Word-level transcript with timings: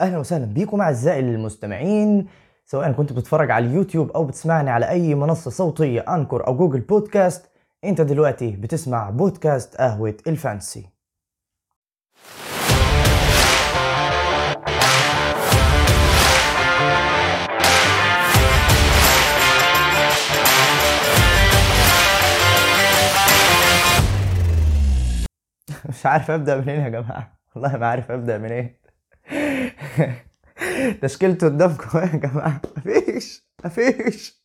أهلا 0.00 0.18
وسهلا 0.18 0.44
بيكم 0.44 0.80
أعزائي 0.80 1.20
المستمعين 1.20 2.26
سواء 2.66 2.92
كنت 2.92 3.12
بتتفرج 3.12 3.50
على 3.50 3.66
اليوتيوب 3.66 4.10
أو 4.10 4.24
بتسمعني 4.24 4.70
على 4.70 4.88
أي 4.88 5.14
منصة 5.14 5.50
صوتية 5.50 6.00
أنكور 6.14 6.46
أو 6.46 6.56
جوجل 6.56 6.80
بودكاست 6.80 7.50
أنت 7.84 8.00
دلوقتي 8.00 8.50
بتسمع 8.56 9.10
بودكاست 9.10 9.76
قهوة 9.76 10.16
الفانسي. 10.26 10.86
مش 25.88 26.06
عارف 26.06 26.30
أبدأ 26.30 26.60
منين 26.60 26.80
يا 26.80 26.88
جماعة. 26.88 27.38
والله 27.54 27.76
ما 27.76 27.86
عارف 27.86 28.10
أبدأ 28.10 28.38
منين. 28.38 28.85
تشكيلته 31.02 31.46
قدامكم 31.46 31.98
يا 31.98 32.06
جماعة. 32.06 32.60
مفيش 32.76 33.46
مفيش. 33.64 34.42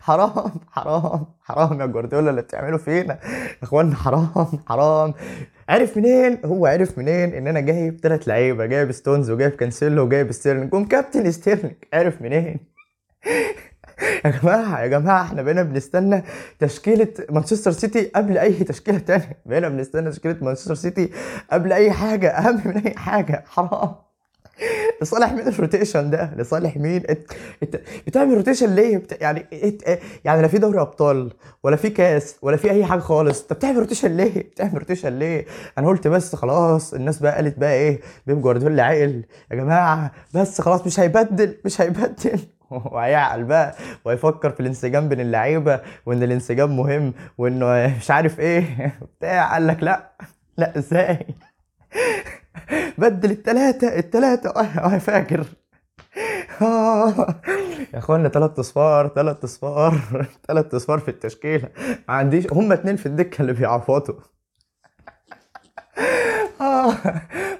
حرام 0.00 0.50
حرام 0.70 1.26
حرام 1.42 1.80
يا 1.80 1.86
جوارديولا. 1.86 2.30
اللي 2.30 2.42
بتعمله 2.42 2.76
فينا 2.76 3.18
يا 3.24 3.56
إخوانا 3.62 3.96
حرام 3.96 4.46
حرام. 4.66 5.14
عرف 5.68 5.96
منين؟ 5.96 6.38
هو 6.44 6.66
عرف 6.66 6.98
منين؟ 6.98 7.34
إن 7.34 7.46
أنا 7.46 7.60
جايب 7.60 8.00
ثلاث 8.02 8.28
لعيبة 8.28 8.66
جايب 8.66 8.92
ستونز 8.92 9.30
وجايب 9.30 9.52
كانسيلو 9.52 10.02
وجايب 10.04 10.32
ستيرلينج. 10.32 10.70
قوم 10.72 10.84
كابتن 10.84 11.30
ستيرلينج. 11.30 11.74
عرف 11.94 12.22
منين؟ 12.22 12.60
يا 14.24 14.30
جماعة 14.30 14.82
يا 14.82 14.86
جماعة 14.86 15.22
إحنا 15.22 15.42
بقينا 15.42 15.62
بنستنى 15.62 16.22
تشكيلة 16.58 17.08
مانشستر 17.30 17.70
سيتي 17.70 18.04
قبل 18.14 18.38
أي 18.38 18.52
تشكيلة 18.52 18.98
تانية. 18.98 19.38
بقينا 19.46 19.68
بنستنى 19.68 20.10
تشكيلة 20.10 20.36
مانشستر 20.42 20.74
سيتي 20.74 21.10
قبل 21.52 21.72
أي 21.72 21.92
حاجة 21.92 22.28
أهم 22.30 22.62
من 22.68 22.76
أي 22.76 22.94
حاجة. 22.96 23.44
حرام. 23.48 24.09
لصالح 25.02 25.32
مين 25.32 25.48
ال 25.48 25.55
rotation 25.55 26.10
ده؟ 26.10 26.34
لصالح 26.36 26.76
مين؟ 26.76 27.02
انت 27.06 27.20
انت 27.62 27.80
بتعمل 28.06 28.34
rotation 28.34 28.74
ليه؟ 28.74 28.96
بت... 28.98 29.22
يعني 29.22 29.46
انت... 29.64 29.98
يعني 30.24 30.42
لا 30.42 30.48
في 30.48 30.58
دوري 30.58 30.80
أبطال 30.80 31.32
ولا 31.62 31.76
في 31.76 31.90
كاس 31.90 32.36
ولا 32.42 32.56
في 32.56 32.70
أي 32.70 32.84
حاجة 32.84 33.00
خالص. 33.00 33.42
انت 33.42 33.52
بتعمل 33.52 33.78
rotation 33.78 34.16
ليه؟ 34.16 34.40
بتعمل 34.42 34.78
rotation 34.78 35.18
ليه؟ 35.18 35.46
أنا 35.78 35.88
قلت 35.88 36.08
بس 36.08 36.34
خلاص 36.36 36.94
الناس 36.94 37.18
بقى 37.18 37.34
قالت 37.34 37.58
بقى 37.58 37.72
إيه؟ 37.72 38.00
بيب 38.26 38.40
جوارديولا 38.42 38.82
عقل 38.84 39.24
يا 39.50 39.56
جماعة 39.56 40.12
بس 40.34 40.60
خلاص 40.60 40.86
مش 40.86 41.00
هيبدل 41.00 41.56
مش 41.64 41.80
هيبدل. 41.80 42.40
وهيعقل 42.70 43.44
بقى 43.44 43.74
وهيفكر 44.04 44.50
في 44.50 44.60
الانسجام 44.60 45.08
بين 45.08 45.20
اللعيبة 45.20 45.80
وإن 46.06 46.22
الانسجام 46.22 46.76
مهم 46.76 47.12
وإنه 47.38 47.96
مش 48.00 48.10
عارف 48.10 48.40
إيه. 48.40 48.64
بتاع 49.18 49.52
قال 49.52 49.66
لك 49.66 49.82
لا. 49.82 50.10
لا 50.56 50.78
إزاي؟ 50.78 51.26
بدل 53.00 53.30
التلاتة 53.30 53.98
التلاتة. 53.98 54.50
آه 54.60 54.98
فاكر. 54.98 55.46
آه. 56.62 57.14
يا 57.94 57.98
أخوانا 57.98 58.28
تلات 58.28 58.58
أصفار 58.58 59.08
تلات 59.08 59.44
أصفار. 59.44 60.00
تلات 60.48 60.74
أصفار 60.74 60.98
في 60.98 61.08
التشكيلة. 61.08 61.68
ما 62.08 62.14
عنديش 62.14 62.52
هما 62.52 62.74
اتنين 62.74 62.96
في 62.96 63.06
الدكة 63.06 63.42
اللي 63.42 63.52
بيعفطوا 63.52 64.14
آه. 66.60 66.94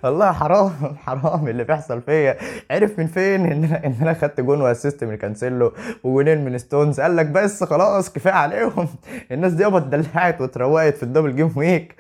والله 0.04 0.32
حرام 0.32 0.70
حرام 1.06 1.48
اللي 1.48 1.64
بيحصل 1.64 2.02
فيا. 2.02 2.36
عرف 2.70 2.98
من 2.98 3.06
فين 3.06 3.46
إن 3.52 3.64
أنا 3.64 3.86
إن 3.86 3.94
أنا 4.02 4.14
خدت 4.14 4.40
جون 4.40 4.60
و 4.60 4.67
assist 4.67 5.04
من 5.04 5.14
كانسيلو 5.16 5.72
وجونين 6.04 6.44
من 6.44 6.58
ستونز؟ 6.58 7.00
قال 7.00 7.16
لك 7.16 7.26
بس 7.26 7.64
خلاص 7.64 8.12
كفاية 8.12 8.32
عليهم. 8.32 8.88
الناس 9.32 9.52
دي 9.52 9.66
اتدلعت 9.66 10.40
واتروقت 10.40 10.96
في 10.96 11.02
ال 11.02 11.07
double 11.07 11.36
game 11.36 11.52
week. 11.56 11.94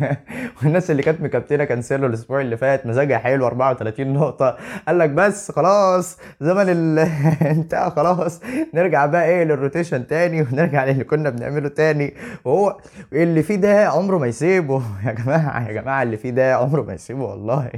والناس 0.62 0.90
اللي 0.90 1.02
كانت 1.02 1.20
مكابتنة 1.20 1.64
كانسيلو 1.64 2.06
الأسبوع 2.06 2.40
اللي 2.40 2.56
فات 2.56 2.86
مزاجها 2.86 3.18
حلو 3.18 3.46
34 3.46 4.12
نقطة. 4.12 4.56
قال 4.88 4.98
لك 4.98 5.10
بس 5.10 5.50
خلاص 5.52 6.18
زمن 6.40 6.64
ال... 6.68 6.98
انتهى 7.56 7.90
خلاص. 7.90 8.40
نرجع 8.74 9.06
بقى 9.06 9.24
إيه 9.26 9.44
لل 9.44 9.56
rotation 9.56 10.06
تاني 10.06 10.42
ونرجع 10.42 10.84
للي 10.84 11.04
كنا 11.04 11.30
بنعمله 11.30 11.68
تاني. 11.68 12.14
وهو 12.44 12.76
اللي 13.12 13.42
فيه 13.42 13.56
ده 13.56 13.88
عمره 13.88 14.18
ما 14.18 14.26
يسيبه. 14.26 14.82
يا 15.06 15.12
جماعة 15.12 15.68
يا 15.68 15.72
جماعة 15.72 16.02
اللي 16.02 16.16
فيه 16.16 16.30
ده 16.30 16.54
عمره 16.56 16.82
ما 16.82 16.94
يسيبه 16.94 17.35
والله. 17.36 17.70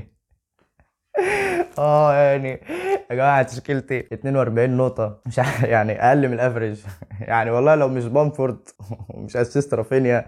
آه 1.78 2.12
يعني 2.14 2.48
يا 3.10 3.14
جماعة 3.14 3.42
تشكيلتي 3.42 4.08
42 4.12 4.76
نقطة. 4.76 5.20
مش 5.26 5.38
يعني 5.62 6.08
أقل 6.08 6.28
من 6.28 6.34
ال 6.34 6.39
average. 6.39 6.80
يعني 7.20 7.50
والله 7.50 7.74
لو 7.74 7.88
مش 7.88 8.04
بامفورد 8.04 8.68
ومش 9.08 9.36
assist 9.36 9.74
رافينيا 9.74 10.26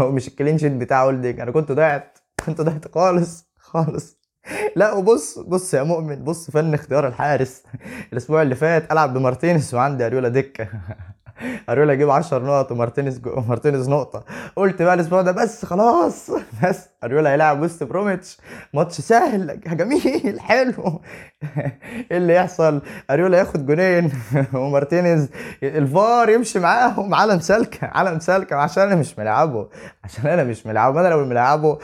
ومش 0.00 0.28
ال 0.28 0.33
clean 0.33 0.58
sheet 0.58 0.72
بتاع 0.72 1.02
أيلينج 1.02 1.40
أنا 1.40 1.50
كنت 1.50 1.72
ضعت. 1.72 2.18
كنت 2.46 2.60
ضعت 2.60 2.94
خالص 2.94 3.50
خالص. 3.58 4.18
لا 4.76 4.92
وبص 4.92 5.38
بص 5.38 5.74
يا 5.74 5.82
مؤمن. 5.82 6.24
بص 6.24 6.50
فن 6.50 6.74
اختيار 6.74 7.08
الحارس. 7.08 7.62
الأسبوع 8.12 8.42
اللي 8.42 8.54
فات 8.54 8.92
ألعب 8.92 9.14
بمارتينيز 9.14 9.74
وعندي 9.74 10.06
أريولا 10.06 10.28
دكه 10.28 10.68
اريولا 11.68 11.92
يجيب 11.92 12.10
10 12.10 12.38
نقط 12.38 12.72
ومارتينيز 12.72 13.18
جو... 13.18 13.40
مارتينيز 13.48 13.88
نقطة. 13.88 14.24
قلت 14.56 14.82
بقى 14.82 14.94
الأسبوع 14.94 15.22
ده 15.22 15.32
بس 15.32 15.64
خلاص. 15.64 16.30
بس 16.64 16.88
اريولا 17.04 17.30
هيلاعب 17.30 17.62
وست 17.62 17.82
بروميتش. 17.82 18.38
ماتش 18.74 19.00
سهل. 19.00 19.60
جميل. 19.80 20.40
حلو. 20.48 21.00
إيه 22.10 22.16
اللي 22.16 22.34
يحصل؟ 22.34 22.82
اريولا 23.10 23.38
ياخد 23.38 23.66
جونين. 23.66 24.12
ومارتينيز 24.54 25.28
الفار 25.62 26.28
يمشي 26.28 26.58
معاهم. 26.58 27.14
علم 27.14 27.40
سالكة. 27.40 27.86
علم 27.86 28.18
سالكة. 28.18 28.56
عشان 28.56 28.82
أنا 28.82 28.94
مش 28.94 29.18
ملعبه. 29.18 29.68
عشان 30.04 30.26
أنا 30.26 30.44
مش 30.44 30.66
ملعبه. 30.66 31.00
أنا 31.00 31.08
لو 31.08 31.24
ملعبه. 31.24 31.78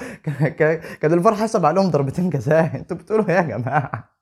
كان 1.01 1.13
الفار 1.13 1.35
حسب 1.35 1.67
عليهم 1.67 1.91
ضربتين 1.91 2.31
جزاء. 2.31 2.71
أنتوا 2.75 2.97
بتقولوا 2.97 3.29
إيه 3.29 3.35
يا 3.35 3.43
جماعة؟ 3.43 4.14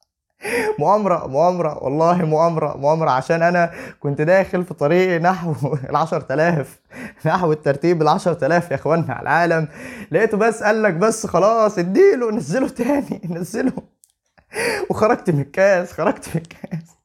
مؤامرة 0.79 1.27
مؤامرة 1.27 1.85
والله 1.85 2.25
مؤامرة 2.25 2.77
مؤامرة. 2.77 3.11
عشان 3.11 3.43
أنا 3.43 3.71
كنت 4.01 4.21
داخل 4.21 4.65
في 4.65 4.75
طريق 4.75 5.21
نحو 5.21 5.55
ال 5.91 5.97
10000 5.97 6.81
نحو 7.27 7.53
الترتيب 7.53 8.03
ال 8.03 8.09
10000 8.09 8.71
يا 8.71 8.77
إخوانا 8.77 9.13
على 9.15 9.23
العالم. 9.23 9.69
لقيته 10.11 10.37
بس 10.37 10.63
قال 10.63 10.83
لك 10.83 10.95
بس 10.95 11.27
خلاص 11.27 11.79
اديله 11.79 12.31
نزله 12.31 12.69
تاني 12.69 13.21
نزله. 13.31 13.73
وخرجت 14.91 15.31
من 15.31 15.41
الكاس 15.41 15.93
خرجت 15.93 16.29
من 16.35 16.41
الكاس. 16.41 17.02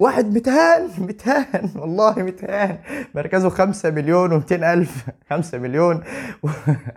واحد 0.00 0.34
متهان 0.34 0.88
متهان 0.98 1.70
والله 1.76 2.14
متهان. 2.18 2.78
مركزه 3.14 3.48
خمسة 3.48 3.90
مليون 3.90 4.32
ومتين 4.32 4.64
ألف 4.64 5.06
خمسة 5.30 5.58
مليون. 5.58 6.02
و... 6.42 6.48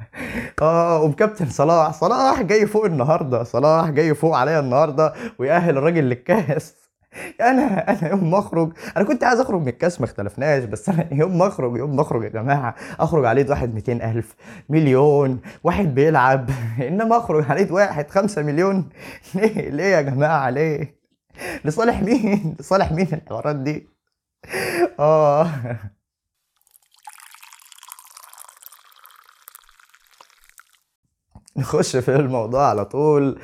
آه 0.61 1.01
ومكابتن 1.03 1.49
صلاح 1.49 1.93
صلاح 1.93 2.41
جاي 2.41 2.65
فوق 2.67 2.85
النهارده 2.85 3.43
صلاح 3.43 3.89
جاي 3.89 4.15
فوق 4.15 4.37
عليا 4.37 4.59
النهارده 4.59 5.13
ويأهل 5.39 5.77
الراجل 5.77 6.03
للكاس. 6.03 6.75
أنا 7.41 7.89
أنا 7.91 8.09
يوم 8.09 8.31
ما 8.31 8.39
أخرج 8.39 8.73
أنا 8.97 9.05
كنت 9.05 9.23
عايز 9.23 9.39
أخرج 9.39 9.61
من 9.61 9.67
الكاس 9.67 10.01
ما 10.01 10.05
اختلفناش 10.05 10.63
بس 10.63 10.89
أنا 10.89 11.07
يوم 11.21 11.37
ما 11.37 11.47
أخرج 11.47 11.77
يوم 11.77 11.95
ما 11.95 12.01
أخرج 12.01 12.23
يا 12.23 12.29
جماعة 12.29 12.75
أخرج 12.99 13.25
عليه 13.25 13.49
واحد 13.49 13.73
200 13.75 13.91
ألف 13.93 14.35
مليون 14.69 15.39
واحد 15.63 15.95
بيلعب. 15.95 16.49
إنما 16.81 17.17
أخرج 17.17 17.45
عليه 17.51 17.71
واحد 17.71 18.09
5 18.11 18.41
مليون. 18.41 18.89
ليه 19.35 19.69
ليه 19.69 19.83
يا 19.83 20.01
جماعة 20.01 20.49
ليه؟ 20.49 20.98
لصالح 21.65 22.01
مين؟ 22.01 22.55
لصالح 22.59 22.91
مين 22.91 23.07
الحوارات 23.13 23.55
دي؟ 23.55 23.87
آه. 24.99 25.49
نخش 31.57 31.95
في 31.97 32.15
الموضوع 32.15 32.69
على 32.69 32.85
طول. 32.85 33.39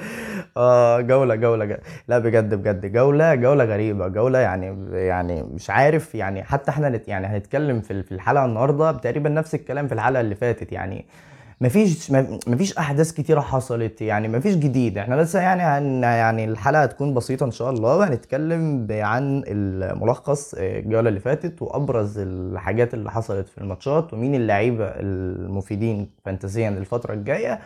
آه 0.57 1.01
جولة 1.01 1.35
جولة 1.35 1.65
جولة. 1.65 1.79
لا 2.07 2.19
بجد 2.19 2.53
بجد. 2.55 2.85
جولة 2.91 3.35
جولة 3.35 3.63
غريبة. 3.65 4.07
جولة 4.07 4.39
يعني 4.39 4.91
يعني 4.97 5.43
مش 5.43 5.69
عارف 5.69 6.15
يعني 6.15 6.43
حتى 6.43 6.71
إحنا 6.71 7.01
يعني 7.07 7.27
هنتكلم 7.27 7.81
في 7.81 7.91
الحلقة 8.11 8.45
النهاردة 8.45 8.91
تقريبا 8.91 9.29
نفس 9.29 9.55
الكلام 9.55 9.87
في 9.87 9.93
الحلقة 9.93 10.21
اللي 10.21 10.35
فاتت 10.35 10.71
يعني. 10.71 11.05
مفيش 11.61 12.11
مفيش 12.47 12.77
أحداث 12.77 13.11
كتيرة 13.11 13.39
حصلت 13.41 14.01
يعني 14.01 14.27
مفيش 14.27 14.55
جديد. 14.55 14.97
إحنا 14.97 15.15
بس 15.15 15.35
يعني 15.35 15.61
هن 15.63 16.03
يعني 16.03 16.45
الحلقة 16.45 16.83
هتكون 16.83 17.13
بسيطة 17.13 17.45
إن 17.45 17.51
شاء 17.51 17.69
الله 17.69 17.97
وهنتكلم 17.97 18.87
عن 18.91 19.43
الملخص 19.47 20.53
الجولة 20.57 21.09
اللي 21.09 21.19
فاتت 21.19 21.61
وأبرز 21.61 22.17
الحاجات 22.19 22.93
اللي 22.93 23.11
حصلت 23.11 23.47
في 23.47 23.57
الماتشات 23.57 24.13
ومين 24.13 24.35
اللعيبة 24.35 24.85
المفيدين 24.85 26.09
فانتازيا 26.25 26.69
الفترة 26.69 27.13
الجاية. 27.13 27.59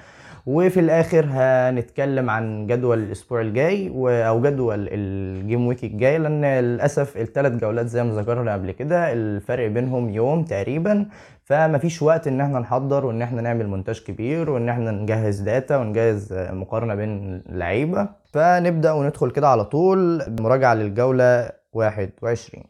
وفي 0.46 0.80
الآخر 0.80 1.26
هنتكلم 1.32 2.30
عن 2.30 2.68
جدول 2.68 3.00
الأسبوع 3.00 3.42
الجاي 3.42 3.88
أو 4.28 4.42
جدول 4.42 4.88
ال 4.92 5.07
game 5.07 5.68
week 5.68 5.84
الجاي 5.84 6.18
لأن 6.18 6.46
للأسف 6.46 7.18
الثلاث 7.18 7.54
جولات 7.54 7.86
زي 7.88 8.04
ما 8.04 8.22
ذكرنا 8.22 8.54
قبل 8.54 8.72
كده 8.72 9.14
الفرق 9.14 9.68
بينهم 9.68 10.10
يوم 10.10 10.44
تقريبا 10.44 11.06
فمفيش 11.50 12.02
وقت 12.02 12.28
إن 12.28 12.42
إحنا 12.42 12.60
نحضر 12.60 13.06
وإن 13.06 13.22
إحنا 13.22 13.42
نعمل 13.42 13.68
مونتاج 13.68 14.00
كبير 14.00 14.50
وإن 14.50 14.70
إحنا 14.70 14.92
نجهز 14.92 15.40
data 15.40 15.78
ونجهز 15.78 16.34
مقارنة 16.34 16.96
بين 16.96 17.44
اللعيبة. 17.50 18.10
فنبدأ 18.34 18.92
وندخل 18.92 19.32
كده 19.32 19.48
على 19.48 19.66
طول 19.66 20.24
مراجعة 20.40 20.74
للجولة 20.74 21.50
21 21.74 22.64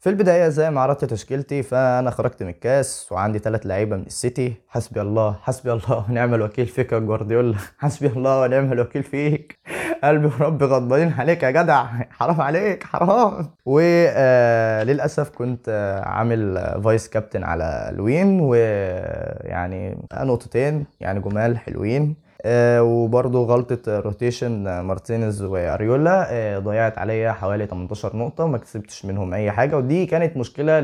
في 0.00 0.08
البداية 0.10 0.48
زي 0.48 0.70
ما 0.70 0.80
عرضت 0.80 1.04
تشكيلتي 1.04 1.62
فأنا 1.62 2.10
خرجت 2.10 2.42
من 2.42 2.48
الكاس 2.48 3.12
وعندي 3.12 3.38
ثلاث 3.38 3.66
لعيبة 3.66 3.96
من 3.96 4.02
السيتي. 4.02 4.54
حسبي 4.68 5.00
الله 5.00 5.32
حسبي 5.42 5.72
الله 5.72 6.04
ونعم 6.10 6.34
الوكيل 6.34 6.66
فيك 6.66 6.92
يا 6.92 6.98
جوارديولا. 6.98 7.54
حسبي 7.78 8.06
الله 8.06 8.40
ونعم 8.40 8.72
الوكيل 8.72 9.02
فيك. 9.02 9.58
قلبي 10.04 10.26
وربي 10.40 10.64
غضبانين 10.64 11.12
عليك 11.18 11.42
يا 11.42 11.50
جدع. 11.50 11.84
حرام 12.10 12.40
عليك 12.40 12.84
حرام. 12.84 13.50
وللاسف 13.66 15.30
كنت 15.30 15.66
آه، 15.68 16.08
عامل 16.08 16.70
vice 16.84 17.08
captain 17.08 17.44
على 17.44 17.90
لوين 17.92 18.40
ويعني 18.40 19.98
نقطتين 20.14 20.86
يعني 21.00 21.20
جمال 21.20 21.58
حلوين. 21.58 22.16
آه، 22.44 22.82
وبرضه 22.82 23.44
غلطة 23.46 24.00
rotation 24.00 24.80
مارتينيز 24.80 25.42
وأريولا 25.42 26.26
آه، 26.30 26.58
ضيعت 26.58 26.98
عليا 26.98 27.32
حوالي 27.32 27.66
18 27.66 28.16
نقطة 28.16 28.46
ما 28.46 28.58
كسبتش 28.58 29.04
منهم 29.04 29.34
أي 29.34 29.50
حاجة. 29.50 29.76
ودي 29.76 30.06
كانت 30.06 30.36
مشكلة 30.36 30.80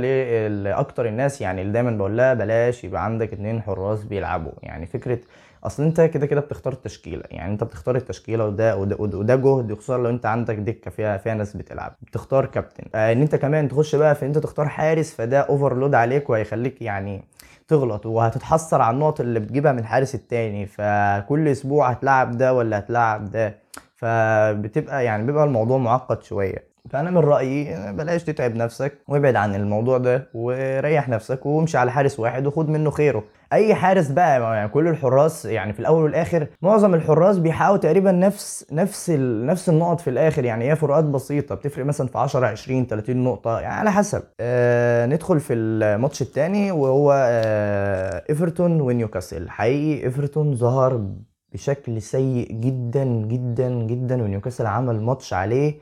لأكتر 0.48 1.06
الناس 1.08 1.40
يعني 1.40 1.62
اللي 1.62 1.72
دايما 1.72 1.90
بقول 1.90 2.16
لها 2.16 2.34
بلاش 2.34 2.84
يبقى 2.84 3.04
عندك 3.04 3.32
اتنين 3.32 3.62
حراس 3.62 4.04
بيلعبوا. 4.04 4.52
يعني 4.62 4.86
فكرة 4.86 5.18
اصل 5.66 5.82
انت 5.82 6.00
كده 6.00 6.26
كده 6.26 6.40
بتختار 6.40 6.72
التشكيلة. 6.72 7.22
يعني 7.30 7.52
انت 7.52 7.64
بتختار 7.64 7.96
التشكيلة 7.96 8.44
وده 8.46 8.76
وده, 8.76 8.96
وده 9.00 9.36
جهد 9.36 9.74
خصوصا 9.74 9.98
لو 9.98 10.10
انت 10.10 10.26
عندك 10.26 10.54
دكة 10.56 10.90
فيها 10.90 11.16
فيها 11.16 11.34
ناس 11.34 11.56
بتلعب. 11.56 11.94
بتختار 12.02 12.46
كابتن 12.46 12.84
آه 12.94 13.12
ان 13.12 13.20
انت 13.22 13.34
كمان 13.34 13.68
تخش 13.68 13.96
بقى 13.96 14.14
في 14.14 14.26
انت 14.26 14.38
تختار 14.38 14.68
حارس 14.68 15.14
فده 15.14 15.40
overload 15.40 15.94
عليك 15.94 16.30
وهيخليك 16.30 16.82
يعني 16.82 17.24
تغلط 17.68 18.06
وهتتحسر 18.06 18.82
على 18.82 18.94
النقط 18.94 19.20
اللي 19.20 19.40
بتجيبها 19.40 19.72
من 19.72 19.78
الحارس 19.78 20.14
التاني. 20.14 20.66
فكل 20.66 21.48
أسبوع 21.48 21.90
هتلعب 21.90 22.36
ده 22.38 22.54
ولا 22.54 22.78
هتلعب 22.78 23.24
ده. 23.30 23.58
فبتبقى 23.96 25.04
يعني 25.04 25.26
بيبقى 25.26 25.44
الموضوع 25.44 25.78
معقد 25.78 26.22
شوية. 26.22 26.73
فأنا 26.90 27.10
من 27.10 27.18
رأيي 27.18 27.92
بلاش 27.92 28.24
تتعب 28.24 28.54
نفسك 28.54 28.92
وابعد 29.08 29.36
عن 29.36 29.54
الموضوع 29.54 29.98
ده 29.98 30.28
وريح 30.34 31.08
نفسك 31.08 31.46
وامشي 31.46 31.78
على 31.78 31.92
حارس 31.92 32.20
واحد 32.20 32.46
وخد 32.46 32.68
منه 32.68 32.90
خيره. 32.90 33.24
أي 33.52 33.74
حارس 33.74 34.08
بقى 34.08 34.40
يعني 34.40 34.68
كل 34.68 34.88
الحراس 34.88 35.44
يعني 35.44 35.72
في 35.72 35.80
الأول 35.80 36.02
والآخر 36.02 36.46
معظم 36.62 36.94
الحراس 36.94 37.38
بيحققوا 37.38 37.76
تقريبا 37.76 38.12
نفس 38.12 38.66
نفس. 38.72 39.10
نفس 39.44 39.68
النقط 39.68 40.00
في 40.00 40.10
الآخر. 40.10 40.44
يعني 40.44 40.70
هي 40.70 40.76
فروقات 40.76 41.04
بسيطة 41.04 41.54
بتفرق 41.54 41.84
مثلا 41.84 42.06
في 42.08 42.18
10 42.18 42.46
20 42.46 42.86
30 42.86 43.16
نقطة 43.24 43.60
يعني 43.60 43.74
على 43.74 43.92
حسب. 43.92 44.22
آه 44.40 45.06
ندخل 45.06 45.40
في 45.40 45.54
الماتش 45.54 46.22
الثاني 46.22 46.70
وهو 46.72 47.12
آه 47.28 48.22
إيفرتون 48.30 48.80
ونيوكاسل. 48.80 49.50
حقيقي 49.50 50.04
إيفرتون 50.04 50.54
ظهر 50.56 51.06
بشكل 51.52 52.02
سيء 52.02 52.52
جدا 52.52 53.04
جدا 53.04 53.68
جدا 53.70 54.22
ونيوكاسل 54.22 54.66
عمل 54.66 55.00
ماتش 55.02 55.34
عليه 55.34 55.74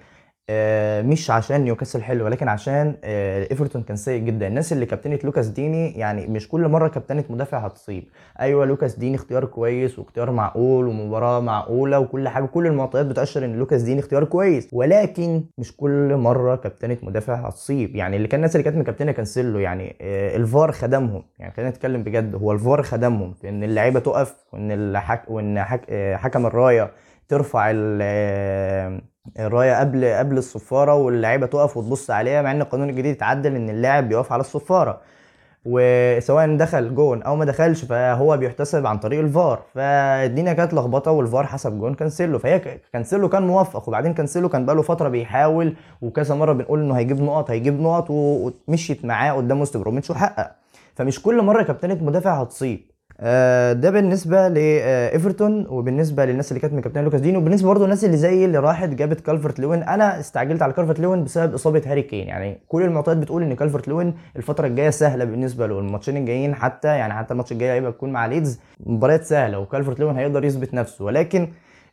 مش 1.03 1.31
عشان 1.31 1.61
نيوكاسل 1.61 2.03
حلو 2.03 2.25
ولكن 2.25 2.49
عشان 2.49 2.97
آه، 3.05 3.47
إيفرتون 3.51 3.83
كان 3.83 3.97
سيء 3.97 4.23
جدا. 4.25 4.47
الناس 4.47 4.73
اللي 4.73 4.87
كابتنت 4.87 5.25
لوكاس 5.25 5.47
ديني 5.47 5.91
يعني 5.99 6.27
مش 6.27 6.49
كل 6.49 6.69
مرة 6.69 6.89
كابتنت 6.89 7.31
مدافع 7.31 7.59
هتصيب. 7.59 8.05
أيوه 8.41 8.65
لوكاس 8.65 8.97
ديني 8.97 9.15
اختيار 9.17 9.45
كويس 9.45 9.99
واختيار 9.99 10.31
معقول 10.31 10.87
ومباراة 10.87 11.41
معقولة 11.41 11.99
وكل 11.99 12.29
حاجة 12.29 12.45
كل 12.47 12.67
المعطيات 12.67 13.07
بتأشر 13.07 13.45
إن 13.45 13.57
لوكاس 13.57 13.83
ديني 13.83 14.01
اختيار 14.01 14.25
كويس. 14.25 14.69
ولكن 14.73 15.45
مش 15.59 15.77
كل 15.77 16.17
مرة 16.17 16.57
كابتنت 16.57 17.05
مدافع 17.05 17.35
هتصيب. 17.35 17.97
يعني 17.97 18.17
اللي 18.17 18.29
كان 18.29 18.39
الناس 18.41 18.57
اللي 18.57 18.65
كانت 18.65 18.77
مكابتنة 18.77 19.13
كانسيلو 19.13 19.59
يعني 19.59 19.97
آه، 20.01 20.37
الفار 20.37 20.73
خدمهم. 20.73 21.23
يعني 21.39 21.53
خلينا 21.53 21.71
نتكلم 21.71 22.03
بجد 22.03 22.35
هو 22.35 22.53
الفار 22.53 22.83
خدمهم 22.83 23.33
في 23.35 23.49
إن 23.49 23.65
اللعيبة 23.65 24.01
تقف 24.01 24.35
وإن 24.53 24.71
الحك 24.73 25.31
وإن 25.31 25.63
حك... 25.63 25.93
حكم 26.15 26.47
الراية 26.47 26.91
ترفع 27.29 27.71
الراية 29.39 29.81
قبل 29.81 30.05
قبل 30.05 30.39
الصفارة 30.39 30.95
واللعيبة 30.95 31.47
تقف 31.47 31.77
وتبص 31.77 32.11
عليها 32.11 32.43
مع 32.43 32.51
إن 32.51 32.61
القانون 32.61 32.91
الجديد 32.91 33.17
اتعدل 33.17 33.57
إن 33.57 33.71
اللاعب 33.71 34.09
بيقف 34.09 34.33
على 34.33 34.41
الصفارة. 34.41 35.01
وسواء 35.65 36.57
دخل 36.57 36.95
جون 36.95 37.23
أو 37.23 37.37
ما 37.37 37.45
دخلش 37.45 37.85
فهو 37.85 38.37
بيحتسب 38.37 38.87
عن 38.87 38.99
طريق 38.99 39.21
الفار. 39.21 39.63
فالدنيا 39.75 40.53
كانت 40.53 40.75
لخبطة 40.75 41.11
والفار 41.11 41.47
حسب 41.47 41.79
جون 41.79 41.95
كانسيلو. 41.95 42.39
فهي 42.39 42.79
كانسيلو 42.93 43.29
كان 43.29 43.47
موفق 43.47 43.89
وبعدين 43.89 44.15
كانسيلو 44.15 44.49
كان 44.49 44.67
بقاله 44.67 44.83
فترة 44.83 45.09
بيحاول 45.09 45.77
وكذا 46.03 46.35
مرة 46.35 46.53
بنقول 46.53 46.81
إنه 46.81 46.95
هيجيب 46.95 47.21
نقط 47.21 47.51
هيجيب 47.51 47.81
نقط 47.81 48.07
ومشيت 48.11 49.05
معاه 49.05 49.33
قدام 49.33 49.61
وست 49.61 49.77
بروميتش 49.77 50.11
وحقق. 50.11 50.53
فمش 50.95 51.23
كل 51.23 51.43
مرة 51.43 51.63
كابتنت 51.63 52.05
مدافع 52.05 52.41
هتصيب 52.41 52.92
ده 53.73 53.91
بالنسبة 53.91 54.49
لايفرتون 54.49 55.67
وبالنسبة 55.67 56.25
للناس 56.25 56.53
اللي 56.53 56.61
كانت 56.61 56.75
مكابتنة 56.75 57.05
لوكاس 57.05 57.21
ديني 57.21 57.37
وبالنسبة 57.37 57.69
برضه 57.69 57.85
للناس 57.85 58.05
اللي 58.05 58.17
زي 58.17 58.45
اللي 58.45 58.59
راحت 58.59 58.89
جابت 58.89 59.21
كالفرت 59.21 59.61
لوين. 59.61 59.83
أنا 59.83 60.21
استعجلت 60.21 60.63
على 60.63 60.73
كالفرت 60.73 61.01
لوين 61.01 61.25
بسبب 61.25 61.55
إصابة 61.55 61.83
هاري 61.87 62.03
كين. 62.03 62.29
يعني 62.29 62.59
كل 62.69 62.83
المعطيات 62.83 63.17
بتقول 63.17 63.43
إن 63.43 63.55
كالفرت 63.55 63.89
لوين 63.89 64.15
الفترة 64.37 64.67
الجاية 64.67 64.91
سهلة 64.91 65.25
بالنسبة 65.25 65.67
له. 65.67 65.79
الماتشين 65.79 66.17
الجايين 66.17 66.55
حتى 66.55 66.89
يعني 66.89 67.15
حتى 67.15 67.33
الماتش 67.33 67.53
الجاي 67.53 67.71
هيبقى 67.71 67.91
بيكون 67.91 68.13
مع 68.13 68.27
ليدز 68.27 68.61
مباريات 68.87 69.25
سهلة 69.25 69.59
وكالفرت 69.59 70.01
لوين 70.01 70.17
هيقدر 70.17 70.45
يثبت 70.45 70.75
نفسه. 70.75 71.05
ولكن 71.05 71.49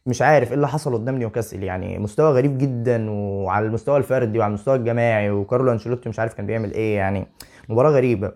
مش 0.06 0.22
عارف 0.22 0.48
إيه 0.48 0.56
اللي 0.56 0.68
حصل 0.68 0.94
قدام 0.94 1.18
نيوكاسل. 1.18 1.64
يعني 1.64 2.00
مستوى 2.00 2.32
غريب 2.32 2.58
جدا 2.58 3.10
وعلى 3.12 3.66
المستوى 3.66 3.98
الفردي 3.98 4.40
وعلى 4.40 4.50
المستوى 4.50 4.76
الجماعي 4.76 5.32
وكارلو 5.32 5.72
أنشيلوتي 5.72 6.10
مش 6.10 6.20
عارف 6.20 6.34
كان 6.34 6.46
بيعمل 6.46 6.74
إيه. 6.74 6.96
يعني 6.98 7.28
مباراة 7.70 7.92
غريبة. 7.92 8.32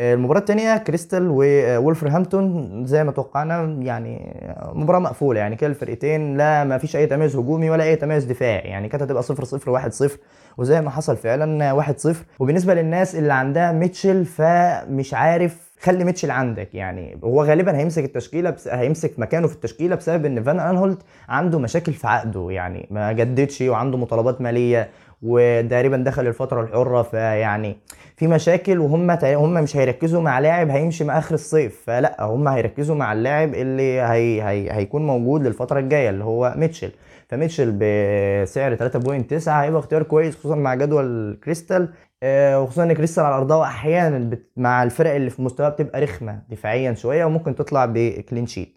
المباراة 0.00 0.40
الثانية 0.40 0.76
كريستال 0.76 1.28
وولفرهامبتون 1.30 2.84
زي 2.86 3.04
ما 3.04 3.12
توقعنا 3.12 3.62
يعني 3.82 4.36
مباراة 4.72 4.98
مقفولة. 4.98 5.40
يعني 5.40 5.56
كده 5.56 5.70
الفرقتين 5.70 6.36
لا 6.36 6.64
ما 6.64 6.78
فيش 6.78 6.96
أي 6.96 7.06
تميز 7.06 7.36
هجومي 7.36 7.70
ولا 7.70 7.84
أي 7.84 7.96
تميز 7.96 8.24
دفاعي. 8.24 8.68
يعني 8.68 8.88
كانت 8.88 9.02
هتبقى 9.02 9.22
0 9.22 9.44
0 9.44 9.70
1 9.70 9.92
0 9.92 10.18
وزي 10.58 10.80
ما 10.80 10.90
حصل 10.90 11.16
فعلا 11.16 11.72
1 11.72 11.98
0 11.98 12.24
وبالنسبة 12.38 12.74
للناس 12.74 13.16
اللي 13.16 13.32
عندها 13.32 13.72
ميتشل 13.72 14.24
فمش 14.24 15.14
عارف 15.14 15.66
خلي 15.80 16.04
ميتشل 16.04 16.30
عندك. 16.30 16.74
يعني 16.74 17.18
هو 17.24 17.42
غالبا 17.44 17.76
هيمسك 17.76 18.04
التشكيلة 18.04 18.50
بس 18.50 18.68
هيمسك 18.68 19.18
مكانه 19.18 19.46
في 19.48 19.54
التشكيلة 19.54 19.96
بسبب 19.96 20.24
إن 20.26 20.42
فان 20.42 20.60
انهولت 20.60 20.98
عنده 21.28 21.58
مشاكل 21.58 21.92
في 21.92 22.06
عقده. 22.06 22.46
يعني 22.50 22.88
ما 22.90 23.12
جددش 23.12 23.60
وعنده 23.60 23.98
مطالبات 23.98 24.40
مالية. 24.40 24.88
وتقريبا 25.26 25.96
دخل 25.96 26.26
الفترة 26.26 26.60
الحرة 26.62 27.02
فيعني 27.02 27.76
في 28.16 28.26
مشاكل 28.26 28.78
وهم 28.78 29.10
هم 29.10 29.54
مش 29.54 29.76
هيركزوا 29.76 30.20
مع 30.22 30.38
لاعب 30.38 30.70
هيمشي 30.70 31.04
مع 31.04 31.18
آخر 31.18 31.34
الصيف 31.34 31.82
فلأ 31.86 32.16
هم 32.22 32.48
هيركزوا 32.48 32.96
مع 32.96 33.12
اللاعب 33.12 33.54
اللي 33.54 33.82
هي 34.00 34.42
هي 34.42 34.72
هيكون 34.72 35.06
موجود 35.06 35.46
للفترة 35.46 35.78
الجاية 35.80 36.10
اللي 36.10 36.24
هو 36.24 36.54
ميتشل. 36.56 36.90
فميتشل 37.28 37.72
بسعر 37.80 38.76
3.9 38.76 39.48
هيبقى 39.48 39.80
اختيار 39.80 40.02
كويس 40.02 40.36
خصوصا 40.36 40.54
مع 40.54 40.74
جدول 40.74 41.38
كريستال. 41.44 41.88
آه، 42.22 42.60
وخصوصا 42.60 42.82
إن 42.82 42.92
كريستال 42.92 43.24
على 43.24 43.34
أرضها 43.34 43.62
أحيانا 43.64 44.38
مع 44.56 44.82
الفرق 44.82 45.14
اللي 45.14 45.30
في 45.30 45.42
مستواها 45.42 45.68
بتبقى 45.70 46.00
رخمة 46.00 46.42
دفاعيا 46.48 46.94
شوية 46.94 47.24
وممكن 47.24 47.54
تطلع 47.54 47.86
ب 47.86 47.96
clean 47.96 48.46
sheet 48.46 48.75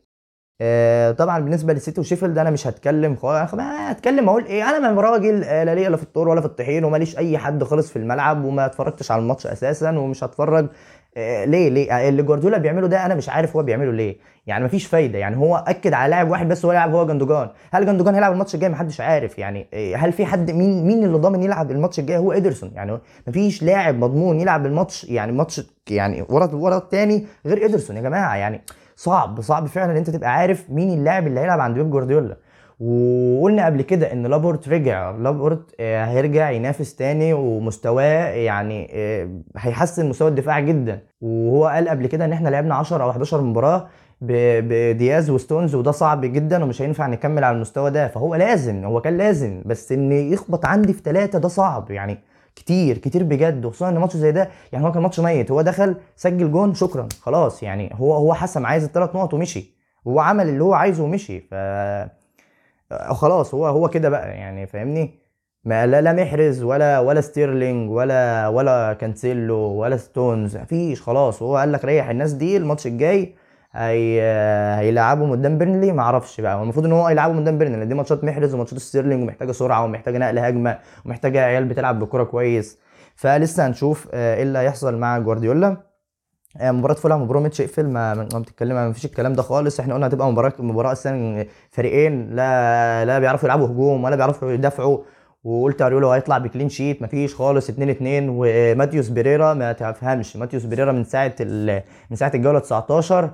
آه، 0.61 1.11
طبعا 1.11 1.39
بالنسبة 1.39 1.73
للسيتي 1.73 2.01
وشيفيلد 2.01 2.37
أنا 2.37 2.49
مش 2.49 2.67
هتكلم 2.67 3.15
خالص 3.15 3.53
هتكلم 3.53 4.29
أقول 4.29 4.45
إيه 4.45 4.69
أنا 4.69 4.91
من 4.91 4.99
راجل 4.99 5.43
آه، 5.43 5.63
لا 5.63 5.75
ليا 5.75 5.89
لا 5.89 5.97
في 5.97 6.03
التور 6.03 6.29
ولا 6.29 6.41
في 6.41 6.47
الطحين 6.47 6.83
وماليش 6.83 7.17
أي 7.17 7.37
حد 7.37 7.63
خالص 7.63 7.89
في 7.89 7.95
الملعب 7.99 8.43
وما 8.43 8.65
اتفرجتش 8.65 9.11
على 9.11 9.21
الماتش 9.21 9.47
أساسا 9.47 9.89
ومش 9.91 10.23
هتفرج 10.23 10.67
آه، 11.17 11.45
ليه 11.45 11.69
ليه؟ 11.69 12.09
اللي 12.09 12.23
جوارديولا 12.23 12.57
بيعمله 12.57 12.87
ده 12.87 13.05
أنا 13.05 13.15
مش 13.15 13.29
عارف 13.29 13.55
هو 13.55 13.63
بيعمله 13.63 13.91
ليه. 13.91 14.17
يعني 14.47 14.65
مفيش 14.65 14.85
فايدة 14.85 15.19
يعني 15.19 15.37
هو 15.37 15.63
أكد 15.67 15.93
على 15.93 16.09
لاعب 16.09 16.29
واحد 16.29 16.47
بس 16.47 16.65
هو 16.65 16.71
يلعب 16.71 16.93
هو 16.93 17.05
جندوجان. 17.05 17.49
هل 17.71 17.85
جندوجان 17.85 18.13
هيلعب 18.15 18.31
الماتش 18.33 18.55
الجاي؟ 18.55 18.69
محدش 18.69 19.01
عارف. 19.01 19.39
يعني 19.39 19.67
هل 19.95 20.11
في 20.11 20.25
حد 20.25 20.51
مين 20.51 20.87
مين 20.87 21.03
اللي 21.03 21.17
ضامن 21.17 21.43
يلعب 21.43 21.71
الماتش 21.71 21.99
الجاي؟ 21.99 22.17
هو 22.17 22.31
ادرسون 22.31 22.71
يعني 22.75 22.99
مفيش 23.27 23.63
لاعب 23.63 23.95
مضمون 23.95 24.39
يلعب 24.39 24.65
الماتش 24.65 25.03
يعني 25.03 25.31
ماتش 25.31 25.61
يعني 25.89 26.25
ورا 26.29 26.49
ورا 26.55 26.77
الثاني 26.77 27.25
غير 27.45 27.65
ادرسون 27.65 27.97
يا 27.97 28.01
جماعة. 28.01 28.35
يعني 28.35 28.61
صعب 28.99 29.41
صعب 29.41 29.67
فعلا 29.67 29.91
إن 29.91 29.97
أنت 29.97 30.09
تبقى 30.09 30.29
عارف 30.33 30.69
مين 30.69 30.89
اللاعب 30.89 31.27
اللي 31.27 31.39
هيلعب 31.39 31.59
عند 31.59 31.75
بيب 31.77 31.89
جوارديولا. 31.91 32.37
وقلنا 32.79 33.65
قبل 33.65 33.81
كده 33.81 34.11
إن 34.13 34.25
لابورت 34.27 34.69
رجع 34.69 35.11
لابورت 35.11 35.75
آه، 35.79 36.05
هيرجع 36.05 36.49
ينافس 36.49 36.95
تاني 36.95 37.33
ومستواه 37.33 38.29
يعني 38.29 38.89
آه، 38.93 39.29
هيحسن 39.57 40.09
مستوى 40.09 40.27
الدفاع 40.29 40.59
جدا. 40.59 40.99
وهو 41.21 41.65
قال 41.67 41.89
قبل 41.89 42.07
كده 42.07 42.25
إن 42.25 42.31
إحنا 42.31 42.49
لعبنا 42.49 42.75
10 42.75 43.03
أو 43.03 43.09
11 43.09 43.41
مباراة 43.41 43.87
بدياز 44.21 45.29
وستونز 45.29 45.75
وده 45.75 45.91
صعب 45.91 46.21
جدا 46.25 46.63
ومش 46.63 46.81
هينفع 46.81 47.07
نكمل 47.07 47.43
على 47.43 47.55
المستوى 47.55 47.91
ده. 47.91 48.07
فهو 48.07 48.35
لازم 48.35 48.83
هو 48.85 49.01
كان 49.01 49.17
لازم 49.17 49.61
بس 49.65 49.91
إن 49.91 50.11
يخبط 50.11 50.65
عندي 50.65 50.93
في 50.93 51.01
ثلاثة 51.01 51.39
ده 51.39 51.47
صعب 51.47 51.91
يعني. 51.91 52.19
كتير 52.55 52.97
كتير 52.97 53.23
بجد 53.23 53.65
وخصوصا 53.65 53.89
إن 53.89 53.97
ماتش 53.97 54.17
زي 54.17 54.31
ده 54.31 54.49
يعني 54.73 54.85
هو 54.85 54.91
كان 54.91 55.03
ماتش 55.03 55.19
ميت 55.19 55.51
هو 55.51 55.61
دخل 55.61 55.95
سجل 56.15 56.51
جون 56.51 56.73
شكرا 56.73 57.07
خلاص 57.21 57.63
يعني 57.63 57.91
هو 57.95 58.13
هو 58.13 58.33
حسم 58.33 58.65
عايز 58.65 58.83
الثلاث 58.83 59.15
نقط 59.15 59.33
ومشي 59.33 59.73
وهو 60.05 60.19
عمل 60.19 60.49
اللي 60.49 60.63
هو 60.63 60.73
عايزه 60.73 61.03
ومشي 61.03 61.39
ف 61.39 61.53
خلاص 63.13 63.53
هو 63.53 63.67
هو 63.67 63.87
كده 63.89 64.09
بقى 64.09 64.29
يعني 64.29 64.67
فاهمني؟ 64.67 65.19
ما 65.63 65.87
لا 65.87 66.01
لا 66.01 66.13
محرز 66.13 66.63
ولا 66.63 66.99
ولا 66.99 67.21
ستيرلينج 67.21 67.91
ولا 67.91 68.47
ولا 68.47 68.93
كانسيلو 68.93 69.57
ولا 69.57 69.97
ستونز 69.97 70.57
مفيش 70.57 71.01
خلاص 71.01 71.41
هو 71.43 71.57
قال 71.57 71.71
لك 71.71 71.85
ريح 71.85 72.09
الناس 72.09 72.33
دي 72.33 72.57
الماتش 72.57 72.87
الجاي 72.87 73.35
هي 73.73 74.21
هيلعبهم 74.79 75.31
قدام 75.31 75.57
بيرنلي؟ 75.57 75.91
ما 75.91 76.01
أعرفش 76.01 76.41
بقى 76.41 76.63
المفروض 76.63 76.85
إن 76.85 76.91
هو 76.91 77.09
يلعبهم 77.09 77.39
قدام 77.39 77.57
بيرنلي 77.57 77.85
دي 77.85 77.93
ماتشات 77.93 78.23
محرز 78.23 78.53
وماتشات 78.53 78.79
ستيرلينج 78.79 79.23
ومحتاجة 79.23 79.51
سرعة 79.51 79.83
ومحتاجة 79.83 80.17
نقل 80.17 80.39
هجمة 80.39 80.77
ومحتاجة 81.05 81.41
عيال 81.45 81.65
بتلعب 81.65 81.99
بكوره 81.99 82.23
كويس. 82.23 82.77
فلسه 83.15 83.67
هنشوف 83.67 84.07
آه، 84.13 84.35
إيه 84.35 84.43
اللي 84.43 84.59
هيحصل 84.59 84.97
مع 84.97 85.17
جوارديولا. 85.19 85.77
آه، 86.57 86.71
مباراة 86.71 86.93
فولهام 86.93 87.21
ووست 87.21 87.35
بروميتش 87.35 87.61
اقفل 87.61 87.89
ما 87.89 88.13
ما 88.13 88.39
بتتكلم 88.39 88.75
ما 88.75 88.93
فيش 88.93 89.05
الكلام 89.05 89.33
ده 89.33 89.41
خالص. 89.41 89.79
إحنا 89.79 89.93
قلنا 89.93 90.07
هتبقى 90.07 90.31
مباراة 90.31 90.53
مباراة 90.59 90.91
أصلا 90.91 91.45
فريقين 91.71 92.29
لا 92.35 93.05
لا 93.05 93.19
بيعرفوا 93.19 93.45
يلعبوا 93.47 93.67
هجوم 93.67 94.03
ولا 94.03 94.15
بيعرفوا 94.15 94.51
يدافعوا. 94.51 94.97
وقلت 95.43 95.81
أريولا 95.81 96.11
هيطلع 96.11 96.37
ب 96.37 96.43
clean 96.43 96.69
sheet 96.69 97.01
مفيش 97.01 97.35
خالص. 97.35 97.69
2 97.69 97.89
2 97.89 98.27
وماتيوس 98.29 99.09
بيريرا 99.09 99.53
ما 99.53 99.71
تفهمش. 99.71 100.37
ماتيوس 100.37 100.63
بيريرا 100.65 100.91
من 100.91 101.03
ساعة 101.03 101.35
من 102.09 102.15
ساعة 102.15 102.31
الجولة 102.35 102.59
19 102.59 103.23
آه، 103.23 103.31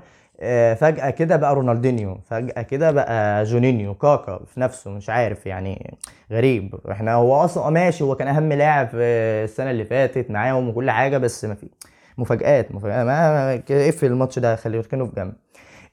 فجأة 0.76 1.10
كده 1.10 1.36
بقى 1.36 1.56
رونالدينيو 1.56 2.18
فجأة 2.30 2.62
كده 2.62 2.92
بقى 2.92 3.44
جونينيو 3.44 3.94
كاكا 3.94 4.40
في 4.46 4.60
نفسه 4.60 4.92
مش 4.92 5.10
عارف 5.10 5.46
يعني 5.46 5.98
غريب. 6.32 6.76
إحنا 6.92 7.14
هو 7.14 7.36
أصلا 7.36 7.70
ماشي 7.70 8.04
هو 8.04 8.16
كان 8.16 8.28
أهم 8.28 8.54
لاعب 8.54 8.90
السنة 8.94 9.72
اللي 9.72 9.86
فاتت 9.86 10.32
معاهم 10.32 10.70
وكل 10.70 10.92
حاجة 10.92 11.18
بس 11.18 11.46
ما 11.46 11.56
في 11.56 11.70
مفاجآت 12.18 12.72
مفاجآت. 12.72 13.06
ما 13.06 13.54
اقفل 13.70 14.06
الماتش 14.08 14.40
ده 14.40 14.56
خليه 14.56 14.78
يركنه 14.78 15.06
في 15.06 15.12
جنب. 15.16 15.34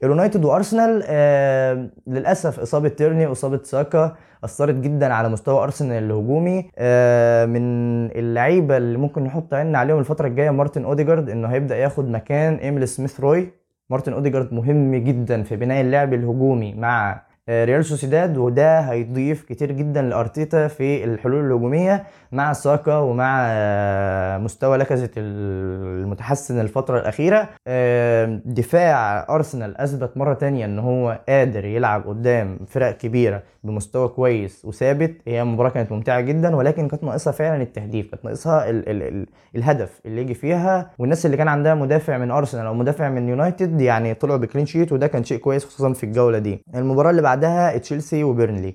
اليونايتد 0.03 0.45
وأرسنال 0.45 1.03
آه 1.07 1.89
للأسف 2.07 2.61
إصابة 2.61 2.89
تيرني 2.89 3.27
واصابه 3.27 3.61
ساكا 3.63 4.17
أثرت 4.45 4.75
جدا 4.75 5.15
على 5.15 5.29
مستوى 5.29 5.63
أرسنال 5.63 6.03
الهجومي. 6.05 6.71
آه 6.79 7.45
من 7.47 7.63
اللعيبة 8.11 8.77
اللي 8.77 8.99
ممكن 8.99 9.25
نحط 9.25 9.55
عيننا 9.55 9.79
عليهم 9.79 9.99
الفترة 9.99 10.27
الجاية 10.27 10.51
مارتن 10.51 10.85
أوديجارد 10.85 11.31
إنه 11.31 11.49
هيبدأ 11.49 11.77
ياخد 11.77 12.09
مكان 12.09 12.55
ايميل 12.55 12.89
سميث 12.89 13.21
روي. 13.21 13.62
مارتن 13.93 14.13
اوديجارد 14.13 14.53
مهم 14.55 14.95
جدا 14.95 15.43
في 15.43 15.57
بناء 15.57 15.81
اللعب 15.81 16.15
الهجومي 16.15 16.75
مع 16.75 17.23
ريال 17.51 17.85
سوسيداد 17.85 18.37
وده 18.37 18.81
هيضيف 18.81 19.43
كتير 19.45 19.73
جدا 19.73 20.03
لأرتيتا 20.03 20.69
في 20.69 21.05
الحلول 21.05 21.47
الهجومية 21.47 22.05
مع 22.33 22.53
ساكا 22.53 22.97
ومع 22.97 23.45
آه، 23.47 24.39
مستوى 24.39 24.77
لاكازيت 24.77 25.11
المتحسن 25.17 26.61
الفترة 26.61 26.99
الأخيرة. 26.99 27.49
آه، 27.67 28.41
دفاع 28.45 29.27
أرسنال 29.35 29.77
أثبت 29.79 30.17
مرة 30.17 30.35
تانية 30.35 30.65
إن 30.65 30.79
هو 30.79 31.21
قادر 31.29 31.65
يلعب 31.65 32.07
قدام 32.09 32.59
فرق 32.69 32.97
كبيرة 32.97 33.43
بمستوى 33.65 34.09
كويس 34.09 34.65
وثابت. 34.65 35.17
هي 35.27 35.45
مباراه 35.45 35.71
كانت 35.71 35.93
ممتعة 35.93 36.21
جدا 36.21 36.57
ولكن 36.57 36.89
كانت 36.89 37.05
ناقصها 37.05 37.33
فعلا 37.33 37.63
التهديف 37.63 38.11
كانت 38.11 38.25
ناقصها 38.25 38.71
ال 38.71 38.89
ال 38.89 39.03
ال 39.03 39.27
الهدف 39.57 40.01
اللي 40.07 40.21
يجي 40.21 40.35
فيها. 40.35 40.91
والناس 40.99 41.27
اللي 41.27 41.37
كان 41.37 41.49
عندها 41.49 41.75
مدافع 41.75 42.19
من 42.19 42.31
أرسنال 42.31 42.67
أو 42.67 42.75
مدافع 42.75 43.09
من 43.09 43.29
يونايتد 43.29 43.81
يعني 43.81 44.15
طلعوا 44.15 44.39
ب 44.39 44.44
clean 44.44 44.67
sheet 44.67 44.93
وده 44.93 45.07
كان 45.07 45.25
شيء 45.25 45.39
كويس 45.39 45.65
خصوصا 45.65 45.93
في 45.93 46.05
الجولة 46.05 46.39
دي. 46.39 46.65
المباراة 46.75 47.11
اللي 47.11 47.23
بعدها 47.33 47.79
تشيلسي 47.79 48.25
وبيرنلي. 48.25 48.75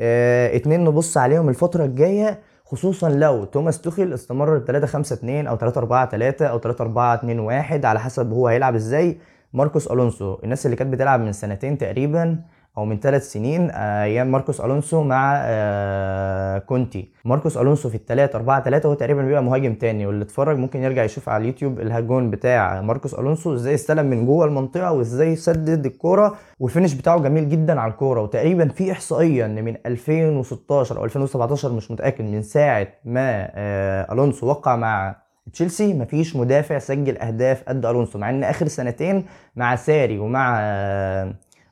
آه 0.00 0.56
اتنين 0.56 0.84
نبص 0.84 1.16
عليهم 1.16 1.48
الفترة 1.48 1.84
الجاية 1.84 2.38
خصوصا 2.64 3.08
لو 3.08 3.44
توماس 3.44 3.80
توخيل 3.80 4.12
استمر 4.14 4.58
3 4.58 4.86
5 4.86 5.14
2 5.14 5.46
أو 5.46 5.56
3 5.56 5.78
4 5.78 6.10
3 6.10 6.46
أو 6.46 6.58
3 6.58 6.82
4 6.82 7.14
2 7.14 7.38
1 7.38 7.84
على 7.84 8.00
حسب 8.00 8.32
هو 8.32 8.48
هيلعب 8.48 8.74
إزاي. 8.74 9.18
ماركوس 9.52 9.86
ألونسو 9.86 10.38
الناس 10.44 10.66
اللي 10.66 10.76
كانت 10.76 10.92
بتلعب 10.92 11.20
من 11.20 11.32
سنتين 11.32 11.78
تقريبا 11.78 12.38
أو 12.78 12.84
من 12.84 13.00
ثلاث 13.00 13.32
سنين 13.32 13.70
آه، 13.70 14.04
أيام 14.04 14.32
ماركوس 14.32 14.60
ألونسو 14.60 15.02
مع 15.02 15.40
آه، 15.44 16.58
كونتي. 16.58 17.08
ماركوس 17.24 17.56
ألونسو 17.56 17.88
في 17.88 17.94
الثلاث 17.94 18.34
4 18.34 18.62
3 18.64 18.88
هو 18.88 18.94
تقريبا 18.94 19.22
بيبقى 19.22 19.42
مهاجم 19.42 19.74
تاني. 19.74 20.06
واللي 20.06 20.24
اتفرج 20.24 20.58
ممكن 20.58 20.82
يرجع 20.82 21.04
يشوف 21.04 21.28
على 21.28 21.40
اليوتيوب 21.42 21.80
الجون 21.80 22.30
بتاع 22.30 22.80
ماركوس 22.80 23.14
ألونسو 23.14 23.54
إزاي 23.54 23.74
استلم 23.74 24.06
من 24.06 24.26
جوه 24.26 24.44
المنطقة 24.44 24.92
وإزاي 24.92 25.32
يسدد 25.32 25.86
الكورة 25.86 26.34
وال 26.60 26.68
finish 26.68 26.94
بتاعه 26.94 27.18
جميل 27.20 27.48
جدا 27.48 27.80
على 27.80 27.92
الكورة. 27.92 28.20
وتقريبا 28.20 28.68
في 28.68 28.92
إحصائية 28.92 29.46
إن 29.46 29.64
من 29.64 29.76
2016 29.86 30.98
أو 30.98 31.04
2017 31.04 31.72
مش 31.72 31.90
متأكد 31.90 32.24
من 32.24 32.42
ساعة 32.42 32.86
ما 33.04 33.48
آه، 33.54 34.12
ألونسو 34.12 34.46
وقع 34.46 34.76
مع 34.76 35.16
تشيلسي 35.52 35.94
مفيش 35.94 36.36
مدافع 36.36 36.78
سجل 36.78 37.18
أهداف 37.18 37.62
قد 37.68 37.86
ألونسو 37.86 38.18
مع 38.18 38.30
إن 38.30 38.44
آخر 38.44 38.68
سنتين 38.68 39.24
مع 39.56 39.76
ساري 39.76 40.18
ومع 40.18 40.60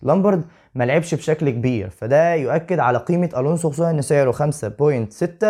لامبارد 0.02 0.44
ما 0.74 0.84
لعبش 0.84 1.14
بشكل 1.14 1.50
كبير. 1.50 1.90
فده 1.90 2.34
يؤكد 2.34 2.78
على 2.78 2.98
قيمة 2.98 3.30
ألونسو 3.36 3.70
خصوصا 3.70 3.90
إن 3.90 4.02
سعره 4.02 4.32
5.6 4.32 5.46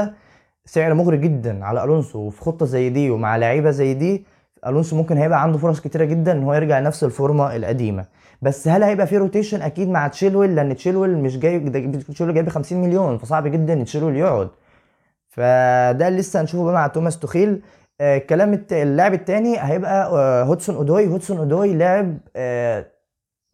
سعر 0.65 0.95
مغري 0.95 1.17
جدا 1.17 1.65
على 1.65 1.85
ألونسو 1.85 2.19
وفي 2.19 2.41
خطة 2.41 2.67
زي 2.67 2.91
دي 2.91 3.11
ومع 3.11 3.37
لعيبة 3.37 3.71
زي 3.71 3.95
دي 3.95 4.25
ألونسو 4.67 4.97
ممكن 4.97 5.17
هيبقى 5.17 5.43
عنده 5.43 5.59
فرص 5.59 5.81
كتيرة 5.81 6.05
جدا 6.05 6.33
إن 6.33 6.43
هو 6.43 6.55
يرجع 6.55 6.79
لنفس 6.79 7.05
الفورمة 7.05 7.57
القديمة. 7.57 8.05
بس 8.43 8.69
هل 8.69 8.83
هيبقى 8.83 9.07
في 9.07 9.17
rotation 9.19 9.63
أكيد 9.63 9.89
مع 9.89 10.09
تشيلويل 10.09 10.55
لأن 10.55 10.77
تشيلويل 10.77 11.19
مش 11.19 11.39
جاي 11.39 11.61
تشيلويل 12.09 12.35
جايب 12.35 12.49
50 12.49 12.83
مليون 12.83 13.19
فصعب 13.19 13.47
جدا 13.49 13.73
إن 13.73 13.85
تشيلويل 13.85 14.17
يقعد. 14.17 14.49
فده 15.29 16.09
لسه 16.09 16.41
هنشوفه 16.41 16.65
بقى 16.65 16.75
مع 16.75 16.87
توماس 16.87 17.19
توخيل. 17.19 17.63
آه 18.01 18.17
الكلام 18.17 18.65
اللاعب 18.73 19.15
التاني 19.15 19.57
هيبقى 19.61 20.07
آه 20.13 20.43
هودسون 20.45 20.77
أودوي. 20.77 21.07
هودسون 21.07 21.39
أودوي 21.39 21.75
لاعب 21.75 22.19
آه 22.37 22.87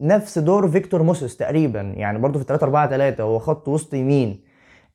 نفس 0.01 0.39
دور 0.39 0.71
فيكتور 0.71 1.03
موسيس 1.03 1.37
تقريبا 1.37 1.81
يعني 1.81 2.19
برضه 2.19 2.39
في 2.39 2.45
3 2.45 2.63
4 2.63 2.89
3 2.89 3.23
هو 3.23 3.39
خط 3.39 3.67
وسط 3.67 3.93
يمين. 3.93 4.39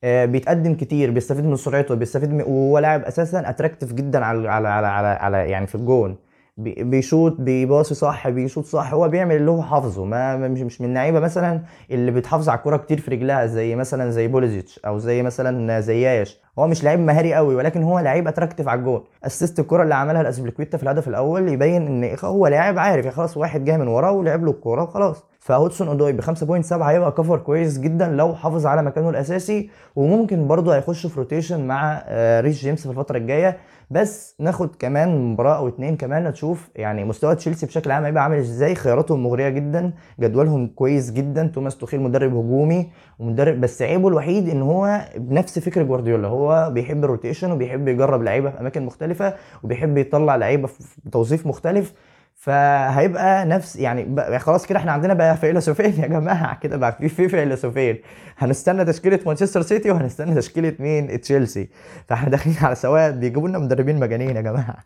آه، 0.04 0.24
بيتقدم 0.24 0.74
كتير 0.74 1.10
بيستفيد 1.10 1.44
من 1.44 1.56
سرعته 1.56 1.94
بيستفيد 1.94 2.30
من 2.32 2.40
وهو 2.42 2.78
لاعب 2.78 3.02
أساسا 3.02 3.50
attractive 3.50 3.92
جدا 3.92 4.24
على 4.24 4.48
على 4.48 4.68
على 4.68 4.86
على, 4.86 5.06
على 5.08 5.50
يعني 5.50 5.66
في 5.66 5.74
الجون. 5.74 6.16
بيشوط 6.56 7.40
بيباصي 7.40 7.94
صح 7.94 8.28
بيشوط 8.28 8.64
صح 8.64 8.92
هو 8.94 9.08
بيعمل 9.08 9.36
اللي 9.36 9.50
هو 9.50 9.62
حافظه 9.62 10.04
ما 10.04 10.36
مش 10.36 10.60
مش 10.60 10.80
من 10.80 10.88
اللعيبة 10.88 11.20
مثلا 11.20 11.62
اللي 11.90 12.10
بتحافظ 12.10 12.48
على 12.48 12.58
الكوره 12.58 12.76
كتير 12.76 13.00
في 13.00 13.10
رجلها 13.10 13.46
زي 13.46 13.76
مثلا 13.76 14.10
زي 14.10 14.28
بوليسيتش 14.28 14.80
أو 14.86 14.98
زي 14.98 15.22
مثلا 15.22 15.80
زياش 15.80 16.40
هو 16.58 16.66
مش 16.66 16.84
لعيب 16.84 17.00
مهاري 17.00 17.34
قوي 17.34 17.54
ولكن 17.54 17.82
هو 17.82 17.98
لعيب 17.98 18.28
attractive 18.28 18.68
على 18.68 18.80
الجون. 18.80 19.04
assist 19.26 19.60
الكوره 19.60 19.82
اللي 19.82 19.94
عملها 19.94 20.20
لازبيليكويتا 20.20 20.76
في 20.76 20.82
الهدف 20.82 21.08
الأول 21.08 21.48
يبين 21.48 21.86
إن 22.04 22.16
هو 22.24 22.46
لاعب 22.46 22.78
عارف 22.78 23.04
يعني 23.04 23.16
خلاص 23.16 23.36
واحد 23.36 23.64
جاي 23.64 23.78
من 23.78 23.88
وراه 23.88 24.12
ولعب 24.12 24.44
له 24.44 24.50
الكورة 24.50 24.82
وخلاص. 24.82 25.24
فهودسون 25.44 25.88
أودوي 25.88 26.12
ب 26.12 26.20
5.7 26.20 26.72
هيبقى 26.72 27.12
cover 27.12 27.38
كويس 27.38 27.78
جدا 27.78 28.08
لو 28.08 28.34
حافظ 28.34 28.66
على 28.66 28.82
مكانه 28.82 29.10
الأساسي 29.10 29.70
وممكن 29.96 30.46
برضه 30.48 30.76
هيخش 30.76 31.06
في 31.06 31.18
rotation 31.20 31.66
مع 31.66 32.02
آه، 32.06 32.40
ريس 32.40 32.60
جيمس 32.60 32.82
في 32.82 32.90
الفترة 32.90 33.16
الجاية. 33.18 33.56
بس 33.90 34.36
ناخد 34.40 34.76
كمان 34.76 35.32
مباراة 35.32 35.56
أو 35.56 35.68
اتنين 35.68 35.96
كمان 35.96 36.24
نشوف 36.24 36.70
يعني 36.76 37.04
مستوى 37.04 37.34
تشيلسي 37.34 37.66
بشكل 37.66 37.90
عام 37.90 38.04
هيبقى 38.04 38.22
عامل 38.22 38.38
إزاي. 38.38 38.74
خياراتهم 38.74 39.22
مغرية 39.22 39.48
جدا 39.48 39.92
جدولهم 40.20 40.66
كويس 40.66 41.10
جدا. 41.10 41.46
توماس 41.46 41.76
توخيل 41.78 42.00
مدرب 42.00 42.30
هجومي 42.34 42.90
ومدرب 43.18 43.60
بس 43.60 43.82
عيبه 43.82 44.08
الوحيد 44.08 44.48
إن 44.48 44.62
هو 44.62 45.00
بنفس 45.16 45.58
فكر 45.58 45.82
جوارديولا. 45.82 46.28
هو 46.28 46.70
بيحب 46.72 47.04
ال 47.04 47.10
rotation 47.10 47.50
وبيحب 47.52 47.88
يجرب 47.88 48.22
لعيبة 48.22 48.50
في 48.50 48.60
أماكن 48.60 48.82
مختلفة 48.86 49.34
وبيحب 49.62 49.98
يطلع 49.98 50.36
لعيبة 50.36 50.66
في 50.66 50.82
توظيف 51.12 51.46
مختلف. 51.46 51.92
فهيبقى 52.34 53.44
نفس 53.46 53.76
يعني 53.76 54.38
خلاص 54.38 54.66
كده 54.66 54.78
إحنا 54.78 54.92
عندنا 54.92 55.14
بقى 55.14 55.36
فيلسوفين 55.36 55.92
يا 56.02 56.06
جماعة 56.06 56.58
كده 56.60 56.76
بقى 56.76 56.92
في 56.92 57.08
في 57.08 57.28
فيلسوفين. 57.28 57.98
هنستنى 58.38 58.84
تشكيلة 58.84 59.20
مانشستر 59.26 59.62
سيتي 59.62 59.90
وهنستنى 59.90 60.34
تشكيلة 60.34 60.74
مين؟ 60.78 61.20
تشيلسي. 61.20 61.68
فاحنا 62.08 62.28
داخلين 62.30 62.56
على 62.62 62.74
سواد 62.74 63.20
بيجيبوا 63.20 63.48
لنا 63.48 63.58
مدربين 63.58 64.00
مجانين 64.00 64.36
يا 64.36 64.40
جماعة. 64.40 64.76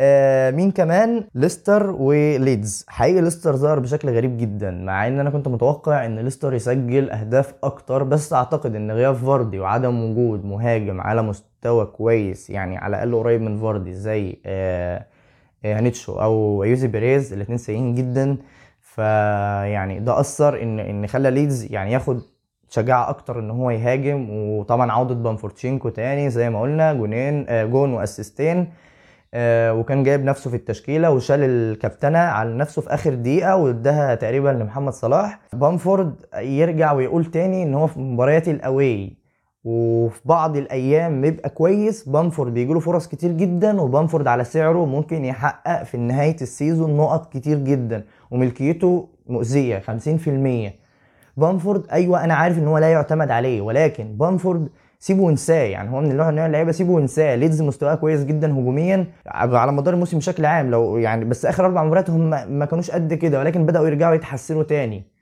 آه 0.00 0.50
مين 0.50 0.70
كمان؟ 0.70 1.24
ليستر 1.34 1.90
وليدز. 1.90 2.84
حقيقي 2.88 3.20
ليستر 3.20 3.56
ظهر 3.56 3.78
بشكل 3.78 4.08
غريب 4.10 4.38
جدا 4.38 4.70
مع 4.70 5.06
إن 5.06 5.20
أنا 5.20 5.30
كنت 5.30 5.48
متوقع 5.48 6.06
إن 6.06 6.18
ليستر 6.18 6.54
يسجل 6.54 7.10
أهداف 7.10 7.54
أكتر 7.62 8.02
بس 8.02 8.32
أعتقد 8.32 8.74
إن 8.76 8.90
غياب 8.90 9.14
فاردي 9.14 9.58
وعدم 9.58 10.04
وجود 10.10 10.44
مهاجم 10.44 11.00
على 11.00 11.22
مستوى 11.22 11.86
كويس 11.86 12.50
يعني 12.50 12.76
على 12.78 12.96
الأقل 12.96 13.14
قريب 13.14 13.40
من 13.40 13.56
فاردي 13.60 13.92
زي 13.94 14.38
آه 14.46 15.06
إيهيناتشو 15.74 16.12
أو 16.12 16.64
أيوزي 16.64 16.88
بيريز 16.88 17.32
الاثنين 17.32 17.58
سيئين 17.58 17.94
جدا. 17.94 18.36
فيعني 18.80 20.00
ده 20.00 20.20
أثر 20.20 20.62
إن 20.62 20.80
إن 20.80 21.06
خلى 21.06 21.30
ليدز 21.30 21.72
يعني 21.72 21.92
ياخد 21.92 22.20
شجاعة 22.70 23.08
أكتر 23.10 23.38
إن 23.38 23.50
هو 23.50 23.70
يهاجم. 23.70 24.30
وطبعا 24.30 24.92
عودة 24.92 25.14
بامفوردتشينكو 25.14 25.88
تاني 25.88 26.30
زي 26.30 26.50
ما 26.50 26.60
قلنا 26.60 26.92
جونين 26.92 27.46
آه، 27.48 27.64
جون 27.64 27.92
و 27.94 28.03
assist 28.03 28.55
ين 28.55 28.72
آه، 29.34 29.74
وكان 29.74 30.02
جايب 30.02 30.24
نفسه 30.24 30.50
في 30.50 30.56
التشكيلة 30.56 31.10
وشال 31.10 31.40
الكابتنة 31.40 32.18
على 32.18 32.54
نفسه 32.54 32.82
في 32.82 32.94
آخر 32.94 33.14
دقيقة 33.14 33.56
واداها 33.56 34.14
تقريبا 34.14 34.48
لمحمد 34.48 34.92
صلاح. 34.92 35.40
بامفورد 35.52 36.14
يرجع 36.38 36.92
ويقول 36.92 37.24
تاني 37.24 37.62
إن 37.62 37.74
هو 37.74 37.86
في 37.86 38.00
مباريات 38.00 38.48
ال 38.48 38.62
away 38.62 39.16
وفي 39.70 40.20
بعض 40.24 40.56
الأيام 40.56 41.20
بيبقى 41.20 41.50
كويس. 41.50 42.08
بامفورد 42.08 42.54
بيجيله 42.54 42.80
فرص 42.80 43.08
كتير 43.08 43.32
جدا 43.32 43.80
وبامفورد 43.80 44.26
على 44.26 44.44
سعره 44.44 44.84
ممكن 44.86 45.24
يحقق 45.24 45.82
في 45.82 45.96
نهاية 45.96 46.36
ال 46.42 46.50
season 46.50 46.96
نقط 46.96 47.32
كتير 47.32 47.58
جدا 47.58 48.04
وملكيته 48.30 49.08
مؤذية 49.28 49.78
50% 49.78 50.72
بامفورد 51.36 51.86
أيوه 51.92 52.24
أنا 52.24 52.34
عارف 52.34 52.58
إن 52.58 52.66
هو 52.66 52.78
لا 52.78 52.92
يعتمد 52.92 53.30
عليه 53.30 53.60
ولكن 53.60 54.16
بامفورد 54.16 54.68
سيبه 54.98 55.22
وانساه. 55.22 55.64
يعني 55.64 55.90
هو 55.90 56.00
من 56.00 56.10
النوع 56.10 56.30
من 56.30 56.38
اللعيبة 56.38 56.72
سيبه 56.72 56.92
وانساه. 56.92 57.34
ليدز 57.34 57.62
مستواه 57.62 57.94
كويس 57.94 58.24
جدا 58.24 58.52
هجوميا 58.52 59.06
على 59.26 59.72
مدار 59.72 59.94
الموسم 59.94 60.18
بشكل 60.18 60.44
عام. 60.46 60.70
لو 60.70 60.96
يعني 60.98 61.24
بس 61.24 61.46
آخر 61.46 61.64
أربع 61.66 61.84
مباريات 61.84 62.10
هم 62.10 62.30
ما 62.58 62.64
كانوش 62.64 62.90
قد 62.90 63.14
كده 63.14 63.38
ولكن 63.38 63.66
بدأوا 63.66 63.86
يرجعوا 63.86 64.14
يتحسنوا 64.14 64.62
تاني. 64.62 65.15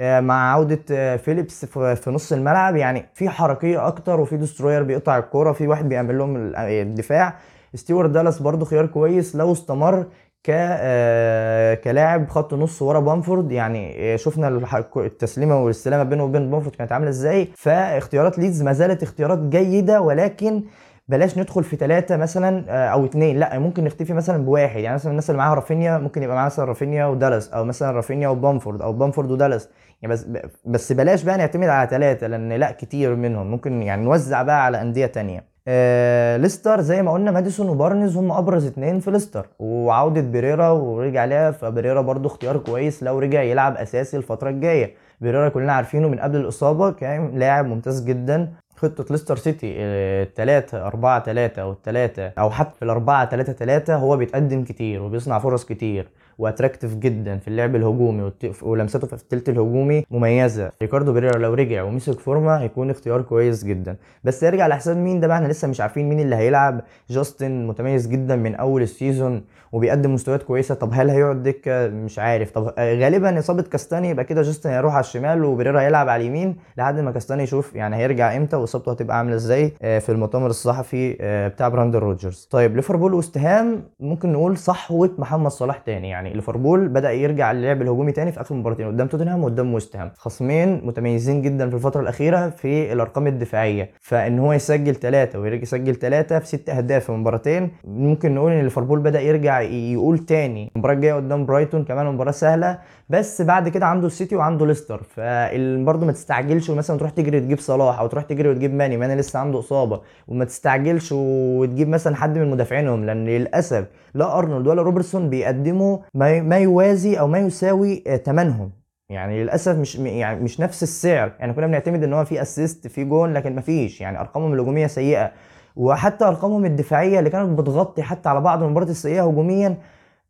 مع 0.00 0.52
عودة 0.52 0.80
آه، 0.92 1.16
فيليبس 1.16 1.64
في 1.64 2.10
نص 2.10 2.32
الملعب. 2.32 2.76
يعني 2.76 3.06
في 3.14 3.28
حركية 3.28 3.86
أكتر 3.86 4.20
وفي 4.20 4.36
destroyer 4.36 4.82
بيقطع 4.82 5.18
الكورة 5.18 5.52
في 5.52 5.66
واحد 5.66 5.88
بيعمل 5.88 6.18
لهم 6.18 6.52
الدفاع. 6.56 7.34
ستيوارت 7.74 8.12
دالاس 8.12 8.42
برضو 8.42 8.64
خيار 8.64 8.86
كويس 8.86 9.36
لو 9.36 9.52
استمر 9.52 10.06
ك 10.44 10.50
آه، 10.50 11.74
كلاعب 11.74 12.28
خط 12.28 12.54
نص 12.54 12.82
ورا 12.82 13.00
بامفورد. 13.00 13.52
يعني 13.52 14.18
شفنا 14.18 14.48
التسليمة 14.96 15.62
والاستلامه 15.62 16.02
بينه 16.02 16.24
وبين 16.24 16.50
بامفورد 16.50 16.76
كانت 16.76 16.92
عاملة 16.92 17.08
إزاي. 17.08 17.48
فاختيارات 17.56 18.38
ليدز 18.38 18.62
ما 18.62 18.72
زالت 18.72 19.02
اختيارات 19.02 19.38
جيدة 19.38 20.00
ولكن 20.00 20.62
بلاش 21.10 21.38
ندخل 21.38 21.64
في 21.64 21.76
ثلاثة 21.76 22.16
مثلا 22.16 22.64
آه، 22.68 22.88
أو 22.88 23.04
اثنين 23.04 23.38
لا 23.38 23.58
ممكن 23.58 23.84
نكتفي 23.84 24.12
مثلا 24.12 24.44
بواحد. 24.44 24.80
يعني 24.80 24.94
مثلا 24.94 25.10
الناس 25.10 25.30
اللي 25.30 25.38
معاها 25.38 25.54
رافينيا 25.54 25.98
ممكن 25.98 26.22
يبقى 26.22 26.36
معاها 26.36 26.46
مثلا 26.46 26.64
رافينيا 26.64 27.06
ودالاس 27.06 27.48
أو 27.52 27.64
مثلا 27.64 27.90
رافينيا 27.90 28.28
وبامفورد 28.28 28.82
أو 28.82 28.92
بامفورد 28.92 29.30
ودالاس. 29.30 29.68
يعني 30.02 30.14
بس 30.14 30.26
بس 30.64 30.92
بلاش 30.92 31.22
بقى 31.22 31.38
نعتمد 31.38 31.68
على 31.68 31.88
ثلاثة 31.90 32.26
لأن 32.26 32.52
لا 32.52 32.70
كتير 32.72 33.14
منهم. 33.16 33.50
ممكن 33.50 33.82
يعني 33.82 34.04
نوزع 34.04 34.42
بقى 34.42 34.64
على 34.64 34.80
أندية 34.82 35.06
تانية. 35.06 35.44
آه 35.68 36.36
ليستر 36.36 36.80
زي 36.80 37.02
ما 37.02 37.12
قلنا 37.12 37.30
ماديسون 37.30 37.68
وبارنز 37.68 38.16
هم 38.16 38.32
أبرز 38.32 38.66
اتنين 38.66 39.00
في 39.00 39.10
ليستر. 39.10 39.46
وعودة 39.58 40.20
بيريرا 40.20 40.68
ورجع 40.70 41.24
لها. 41.24 41.50
فبيريرا 41.50 42.00
برضو 42.00 42.28
اختيار 42.28 42.56
كويس 42.56 43.02
لو 43.02 43.18
رجع 43.18 43.42
يلعب 43.42 43.76
أساسي 43.76 44.16
الفترة 44.16 44.50
الجاية. 44.50 44.94
بيريرا 45.20 45.48
كلنا 45.48 45.72
عارفينه 45.72 46.08
من 46.08 46.18
قبل 46.20 46.36
الإصابة 46.36 46.90
كان 46.90 47.38
لاعب 47.38 47.66
ممتاز 47.66 48.04
جدا. 48.04 48.52
خطة 48.80 49.04
ليستر 49.10 49.36
سيتي 49.36 49.74
التلاتة 49.78 50.86
أربعة 50.86 51.18
تلاتة 51.18 51.62
أو 51.62 51.72
التلاتة 51.72 52.32
أو 52.38 52.50
حتى 52.50 52.76
في 52.78 52.84
الأربعة 52.84 53.24
تلاتة 53.24 53.52
تلاتة 53.52 53.96
هو 53.96 54.16
بيتقدم 54.16 54.64
كتير 54.64 55.02
وبيصنع 55.02 55.38
فرص 55.38 55.64
كتير. 55.64 56.08
و 56.38 56.43
attractive 56.43 56.94
جدا 56.94 57.38
في 57.38 57.48
اللعب 57.48 57.76
الهجومي 57.76 58.32
ولمساته 58.62 59.06
في 59.06 59.12
الثلث 59.12 59.48
الهجومي 59.48 60.04
مميزة. 60.10 60.70
ريكاردو 60.82 61.12
بيريرا 61.12 61.38
لو 61.38 61.54
رجع 61.54 61.82
ومسك 61.82 62.20
form 62.20 62.52
ما 62.52 62.60
هيكون 62.60 62.90
اختيار 62.90 63.22
كويس 63.22 63.64
جدا. 63.64 63.96
بس 64.24 64.42
يرجع 64.42 64.64
على 64.64 64.76
حساب 64.76 64.96
مين 64.96 65.20
ده 65.20 65.26
بقى؟ 65.26 65.36
إحنا 65.36 65.48
لسه 65.48 65.68
مش 65.68 65.80
عارفين 65.80 66.08
مين 66.08 66.20
اللي 66.20 66.36
هيلعب. 66.36 66.80
جاستن 67.10 67.66
متميز 67.66 68.06
جدا 68.08 68.36
من 68.36 68.54
أول 68.54 68.82
ال 68.82 68.91
season 68.91 69.42
وبيقدم 69.72 70.14
مستويات 70.14 70.42
كويسة. 70.42 70.74
طب 70.74 70.90
هل 70.92 71.10
هيقعد 71.10 71.42
دكة؟ 71.42 71.88
مش 71.88 72.18
عارف. 72.18 72.50
طب 72.50 72.74
غالبا 72.78 73.38
إصابة 73.38 73.62
كاستاني 73.62 74.08
يبقى 74.08 74.24
كده 74.24 74.42
جاستن 74.42 74.70
هيروح 74.70 74.94
على 74.94 75.00
الشمال 75.04 75.44
وبريرا 75.44 75.80
هيلعب 75.80 76.08
على 76.08 76.20
اليمين 76.22 76.56
لحد 76.76 76.98
ما 77.00 77.10
كاستاني 77.10 77.42
يشوف 77.42 77.74
يعني 77.74 77.96
هيرجع 77.96 78.36
إمتى 78.36 78.56
وإصابته 78.56 78.92
هتبقى 78.92 79.18
عاملة 79.18 79.34
إزاي 79.34 79.72
آه، 79.82 79.98
في 79.98 80.12
المؤتمر 80.12 80.46
الصحفي 80.46 81.16
آه، 81.20 81.48
بتاع 81.48 81.68
براندن 81.68 81.98
روجرز 81.98 82.48
طيب 82.50 82.76
ليفربول 82.76 83.14
واستهام 83.14 83.82
ممكن 84.00 84.32
نقول 84.32 84.56
صحوة 84.56 85.10
محمد 85.18 85.50
صلاح 85.50 85.78
تاني 85.78 86.08
يعني. 86.08 86.29
ليفربول 86.34 86.88
بدأ 86.88 87.12
يرجع 87.12 87.52
للعب 87.52 87.82
الهجومي 87.82 88.12
تاني 88.12 88.32
في 88.32 88.40
آخر 88.40 88.54
مباراتين 88.54 88.86
قدام 88.86 89.06
توتنهام 89.06 89.44
وقدام 89.44 89.74
ويست 89.74 89.96
هام. 89.96 90.10
خصمين 90.16 90.86
متميزين 90.86 91.42
جدا 91.42 91.68
في 91.68 91.74
الفترة 91.76 92.00
الأخيرة 92.00 92.48
في 92.48 92.92
الأرقام 92.92 93.26
الدفاعية. 93.26 93.90
فإن 94.00 94.38
هو 94.38 94.52
يسجل 94.52 94.94
ثلاثة 94.94 95.38
ويرجع 95.38 95.62
يسجل 95.62 95.94
ثلاثة 95.94 96.38
في 96.38 96.46
ست 96.46 96.70
أهداف 96.70 97.04
في 97.04 97.12
مباراتين 97.12 97.70
ممكن 97.84 98.34
نقول 98.34 98.52
إن 98.52 98.62
ليفربول 98.62 98.98
بدأ 98.98 99.20
يرجع 99.20 99.60
يقول 99.60 100.18
تاني. 100.18 100.70
المباراة 100.76 100.94
الجاية 100.94 101.14
قدام 101.14 101.46
برايتون 101.46 101.84
كمان 101.84 102.06
مباراة 102.06 102.32
سهلة 102.32 102.78
بس 103.08 103.42
بعد 103.42 103.68
كده 103.68 103.86
عنده 103.86 104.06
السيتي 104.06 104.36
وعنده 104.36 104.66
ليستر. 104.66 105.02
فبرضه 105.02 106.06
ما 106.06 106.12
تستعجلش 106.12 106.70
مثلا 106.70 106.98
تروح 106.98 107.10
تجري 107.10 107.40
تجيب 107.40 107.58
صلاح 107.58 108.00
أو 108.00 108.06
تروح 108.06 108.24
تجري 108.24 108.48
وتجيب 108.48 108.74
ماني 108.74 108.96
ماني 108.96 109.16
لسه 109.16 109.38
عنده 109.38 109.58
إصابة. 109.58 110.00
وما 110.28 110.44
تستعجلش 110.44 111.12
وتجيب 111.12 111.88
مثلا 111.88 112.16
حد 112.16 112.38
من 112.38 112.50
مدافعينهم 112.50 113.04
لأن 113.04 113.26
للأسف 113.26 113.86
لا 114.14 114.38
أرنولد 114.38 114.66
ولا 114.66 114.82
روبرتسون 114.82 115.30
بيقدموا 115.30 115.98
ما 116.14 116.58
يوازي 116.58 117.18
أو 117.20 117.26
ما 117.26 117.38
يساوي 117.38 118.04
ثمنهم 118.24 118.70
يعني 119.08 119.42
للأسف 119.42 119.78
مش 119.78 119.96
يعني 119.96 120.40
مش 120.40 120.60
نفس 120.60 120.82
السعر. 120.82 121.32
يعني 121.38 121.52
كنا 121.52 121.66
بنعتمد 121.66 122.04
إن 122.04 122.12
هو 122.12 122.24
في 122.24 122.42
assist 122.42 122.86
في 122.86 123.04
جون 123.04 123.32
لكن 123.32 123.54
ما 123.54 123.60
فيش. 123.60 124.00
يعني 124.00 124.20
أرقامهم 124.20 124.52
الهجومية 124.54 124.86
سيئة. 124.86 125.32
وحتى 125.76 126.24
أرقامهم 126.24 126.64
الدفاعية 126.64 127.18
اللي 127.18 127.30
كانت 127.30 127.58
بتغطي 127.58 128.02
حتى 128.02 128.28
على 128.28 128.40
بعض 128.40 128.62
المباريات 128.62 128.90
السيئة 128.90 129.22
هجوميا 129.22 129.76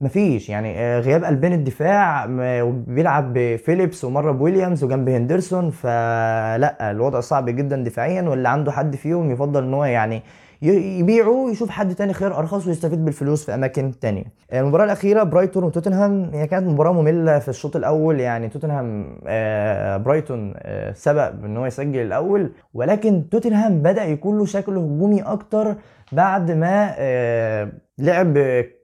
مفيش 0.01 0.49
يعني 0.49 0.79
آه، 0.79 1.01
غياب 1.01 1.25
قلبين 1.25 1.53
الدفاع 1.53 2.27
بيلعب 2.71 3.33
بفيليبس 3.35 4.05
ومرة 4.05 4.33
بويليامز 4.33 4.85
وجنب 4.85 5.09
هندرسون. 5.09 5.71
فلا 5.71 6.91
الوضع 6.91 7.21
صعب 7.21 7.49
جدا 7.51 7.85
دفاعيا 7.85 8.23
واللي 8.23 8.49
عنده 8.49 8.73
حد 8.73 8.97
فيهم 8.97 9.31
يفضل 9.31 9.63
إن 9.63 9.75
هو 9.75 9.85
يعني 9.85 10.23
يبيعه 10.63 11.29
ويشوف 11.29 11.71
حد 11.71 11.95
تاني 11.95 12.13
خير 12.13 12.39
أرخص 12.39 12.67
ويستفيد 12.67 13.05
بالفلوس 13.05 13.45
في 13.45 13.55
أماكن 13.55 13.99
تانية. 14.01 14.25
المباراة 14.53 14.85
الأخيرة 14.85 15.23
برايتون 15.23 15.65
وتوتنهام 15.65 16.31
هي 16.35 16.47
كانت 16.47 16.67
مباراة 16.67 16.93
مملة 16.93 17.39
في 17.39 17.49
الشوط 17.49 17.77
الأول 17.77 18.21
يعني 18.21 18.49
توتنهام 18.49 19.19
آه، 19.27 19.97
برايتون 19.97 20.53
آه، 20.57 20.93
سبق 20.93 21.33
ان 21.45 21.57
هو 21.57 21.67
يسجل 21.67 22.01
الأول 22.01 22.53
ولكن 22.75 23.29
توتنهام 23.31 23.83
بدأ 23.83 24.05
يكون 24.05 24.39
له 24.39 24.45
شكل 24.45 24.77
هجومي 24.77 25.23
أكتر 25.23 25.75
بعد 26.13 26.51
ما 26.51 26.95
لعب 27.99 28.39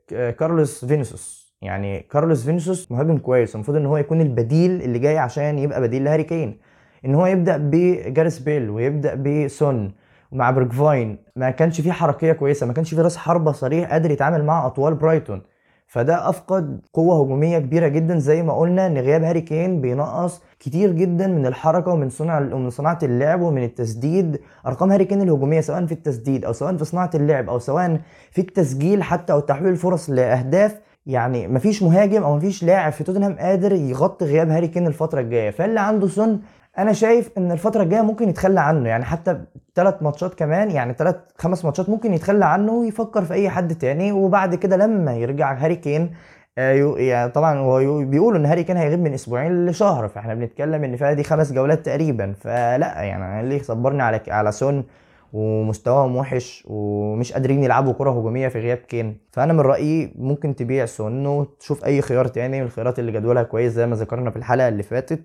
كارلوس 0.09 0.85
فينيسوس 0.85 1.55
يعني 1.63 2.01
كارلوس 2.01 2.45
فينيسوس 2.45 2.93
مهاجم 2.93 3.19
كويس 3.19 3.55
المفروض 3.55 3.77
إن 3.77 3.87
هو 3.87 3.97
يكون 3.97 4.21
البديل 4.21 4.83
اللي 4.83 4.99
جاي 4.99 5.19
عشان 5.19 5.59
يبقى 5.59 5.81
بديل 5.81 6.05
لهاري 6.05 6.25
كين. 6.25 6.59
إن 7.05 7.15
هو 7.15 7.27
يبدأ 7.27 7.57
بجاريث 7.57 8.39
بيل 8.39 8.71
ويبدأ 8.71 9.15
بسون 9.15 9.93
ومع 10.33 10.51
برجفاين 10.51 11.19
ما 11.37 11.51
كانش 11.51 11.81
فيه 11.81 11.93
حركية 11.93 12.33
كويسة 12.33 12.67
ما 12.67 12.73
كانش 12.73 12.95
فيه 12.95 13.03
راس 13.03 13.17
حربة 13.17 13.53
صريح 13.53 13.91
قادر 13.91 14.11
يتعامل 14.11 14.45
مع 14.45 14.67
أطوال 14.67 14.95
برايتون. 14.95 15.43
فده 15.89 16.29
أفقد 16.29 16.81
قوة 16.93 17.23
هجومية 17.23 17.59
كبيرة 17.59 17.89
جدا 17.89 18.19
زي 18.19 18.43
ما 18.43 18.59
قلنا 18.59 18.87
إن 18.87 18.99
غياب 18.99 19.23
هاري 19.23 19.41
كين 19.41 19.81
بينقص 19.81 20.43
كتير 20.61 20.93
جدا 20.93 21.27
من 21.27 21.47
الحركة 21.47 21.91
ومن 21.91 22.09
صنع 22.09 22.39
ومن 22.39 22.71
صناعة 22.71 22.99
اللعب 23.03 23.41
ومن 23.41 23.65
التسديد. 23.65 24.41
أرقام 24.67 24.93
هاري 24.93 25.05
كين 25.05 25.23
الهجومية 25.23 25.61
سواء 25.61 25.87
في 25.87 25.93
التسديد 25.93 26.45
أو 26.45 26.53
سواء 26.53 26.77
في 26.77 26.85
صناعة 26.85 27.11
اللعب 27.15 27.51
أو 27.51 27.59
سواء 27.59 28.01
في 28.31 28.41
التسجيل 28.41 29.03
حتى 29.03 29.33
أو 29.33 29.41
تحويل 29.41 29.73
الفرص 29.73 30.11
لأهداف 30.11 30.81
يعني 31.07 31.49
مفيش 31.49 31.83
مهاجم 31.83 32.23
أو 32.23 32.37
مفيش 32.37 32.65
لاعب 32.65 32.93
في 32.93 33.05
توتنهام 33.05 33.39
قادر 33.39 33.73
يغطي 33.73 34.25
غياب 34.25 34.51
هاري 34.51 34.69
كين 34.69 34.87
الفترة 34.87 35.21
الجاية. 35.21 35.51
فاللي 35.51 35.81
عنده 35.81 36.09
سون 36.09 36.41
أنا 36.79 36.93
شايف 36.93 37.31
إن 37.39 37.53
الفترة 37.53 37.83
الجاية 37.83 38.03
ممكن 38.03 38.29
يتخلى 38.29 38.61
عنه 38.61 38.89
يعني 38.89 39.05
حتى 39.05 39.41
ثلاث 39.75 40.03
ماتشات 40.03 40.35
كمان 40.35 40.71
يعني 40.71 40.95
ثلاث 40.95 41.17
خمس 41.39 41.65
ماتشات 41.65 41.89
ممكن 41.89 42.15
يتخلى 42.15 42.45
عنه 42.45 42.73
ويفكر 42.73 43.25
في 43.25 43.35
أي 43.35 43.51
حد 43.51 43.75
تاني 43.75 44.13
وبعد 44.13 44.55
كده 44.55 44.77
لما 44.77 45.15
يرجع 45.17 45.55
هاري 45.55 45.77
كين 45.77 46.11
يعني 46.57 47.31
طبعا 47.31 47.59
هو 47.59 48.05
بيقولوا 48.05 48.39
إن 48.39 48.47
هاري 48.47 48.65
كين 48.65 48.77
هيغيب 48.77 49.01
من 49.01 49.15
أسبوعين 49.15 49.67
لشهر 49.67 50.09
فإحنا 50.09 50.35
بنتكلم 50.35 50.85
إن 50.85 50.97
فيها 50.97 51.13
دي 51.13 51.23
خمس 51.23 51.53
جولات 51.53 51.87
تقريبا 51.87 52.33
فلا 52.41 53.03
يعني 53.03 53.41
اللي 53.41 53.59
صبرني 53.59 54.03
على 54.03 54.21
على 54.29 54.53
سون 54.53 54.85
ومستواهم 55.33 56.17
وحش 56.17 56.65
ومش 56.67 57.33
قادرين 57.33 57.65
يلعبوا 57.65 57.93
كرة 57.93 58.11
هجومية 58.11 58.49
في 58.49 58.59
غياب 58.61 58.77
كين. 58.77 59.19
فأنا 59.33 59.53
من 59.53 59.61
رأيي 59.61 60.13
ممكن 60.19 60.57
تبيع 60.57 60.87
سون 60.87 61.27
وتشوف 61.27 61.85
أي 61.85 62.03
خيار 62.03 62.27
تاني 62.27 62.61
من 62.61 62.67
الخيارات 62.67 62.99
اللي 62.99 63.13
جدولها 63.13 63.43
كويس 63.43 63.73
زي 63.73 63.87
ما 63.87 63.97
ذكرنا 63.97 64.31
في 64.31 64.37
الحلقة 64.37 64.69
اللي 64.69 64.83
فاتت. 64.83 65.21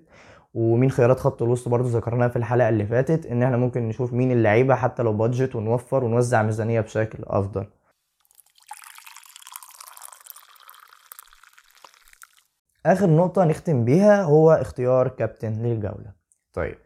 ومين 0.54 0.90
خيارات 0.90 1.20
خط 1.20 1.42
الوسط 1.42 1.68
برضو 1.68 1.88
ذكرناها 1.88 2.28
في 2.28 2.36
الحلقة 2.36 2.68
اللي 2.68 2.86
فاتت 2.86 3.26
إن 3.26 3.42
إحنا 3.42 3.56
ممكن 3.56 3.88
نشوف 3.88 4.12
مين 4.12 4.32
اللعيبة 4.32 4.74
حتى 4.74 5.02
لو 5.02 5.12
budget 5.12 5.56
ونوفر 5.56 6.04
ونوزع 6.04 6.42
ميزانية 6.42 6.80
بشكل 6.80 7.18
أفضل. 7.26 7.66
آخر 12.86 13.10
نقطة 13.10 13.44
نختم 13.44 13.84
بيها 13.84 14.22
هو 14.22 14.52
اختيار 14.52 15.08
كابتن 15.08 15.52
للجولة. 15.52 16.12
طيب. 16.52 16.78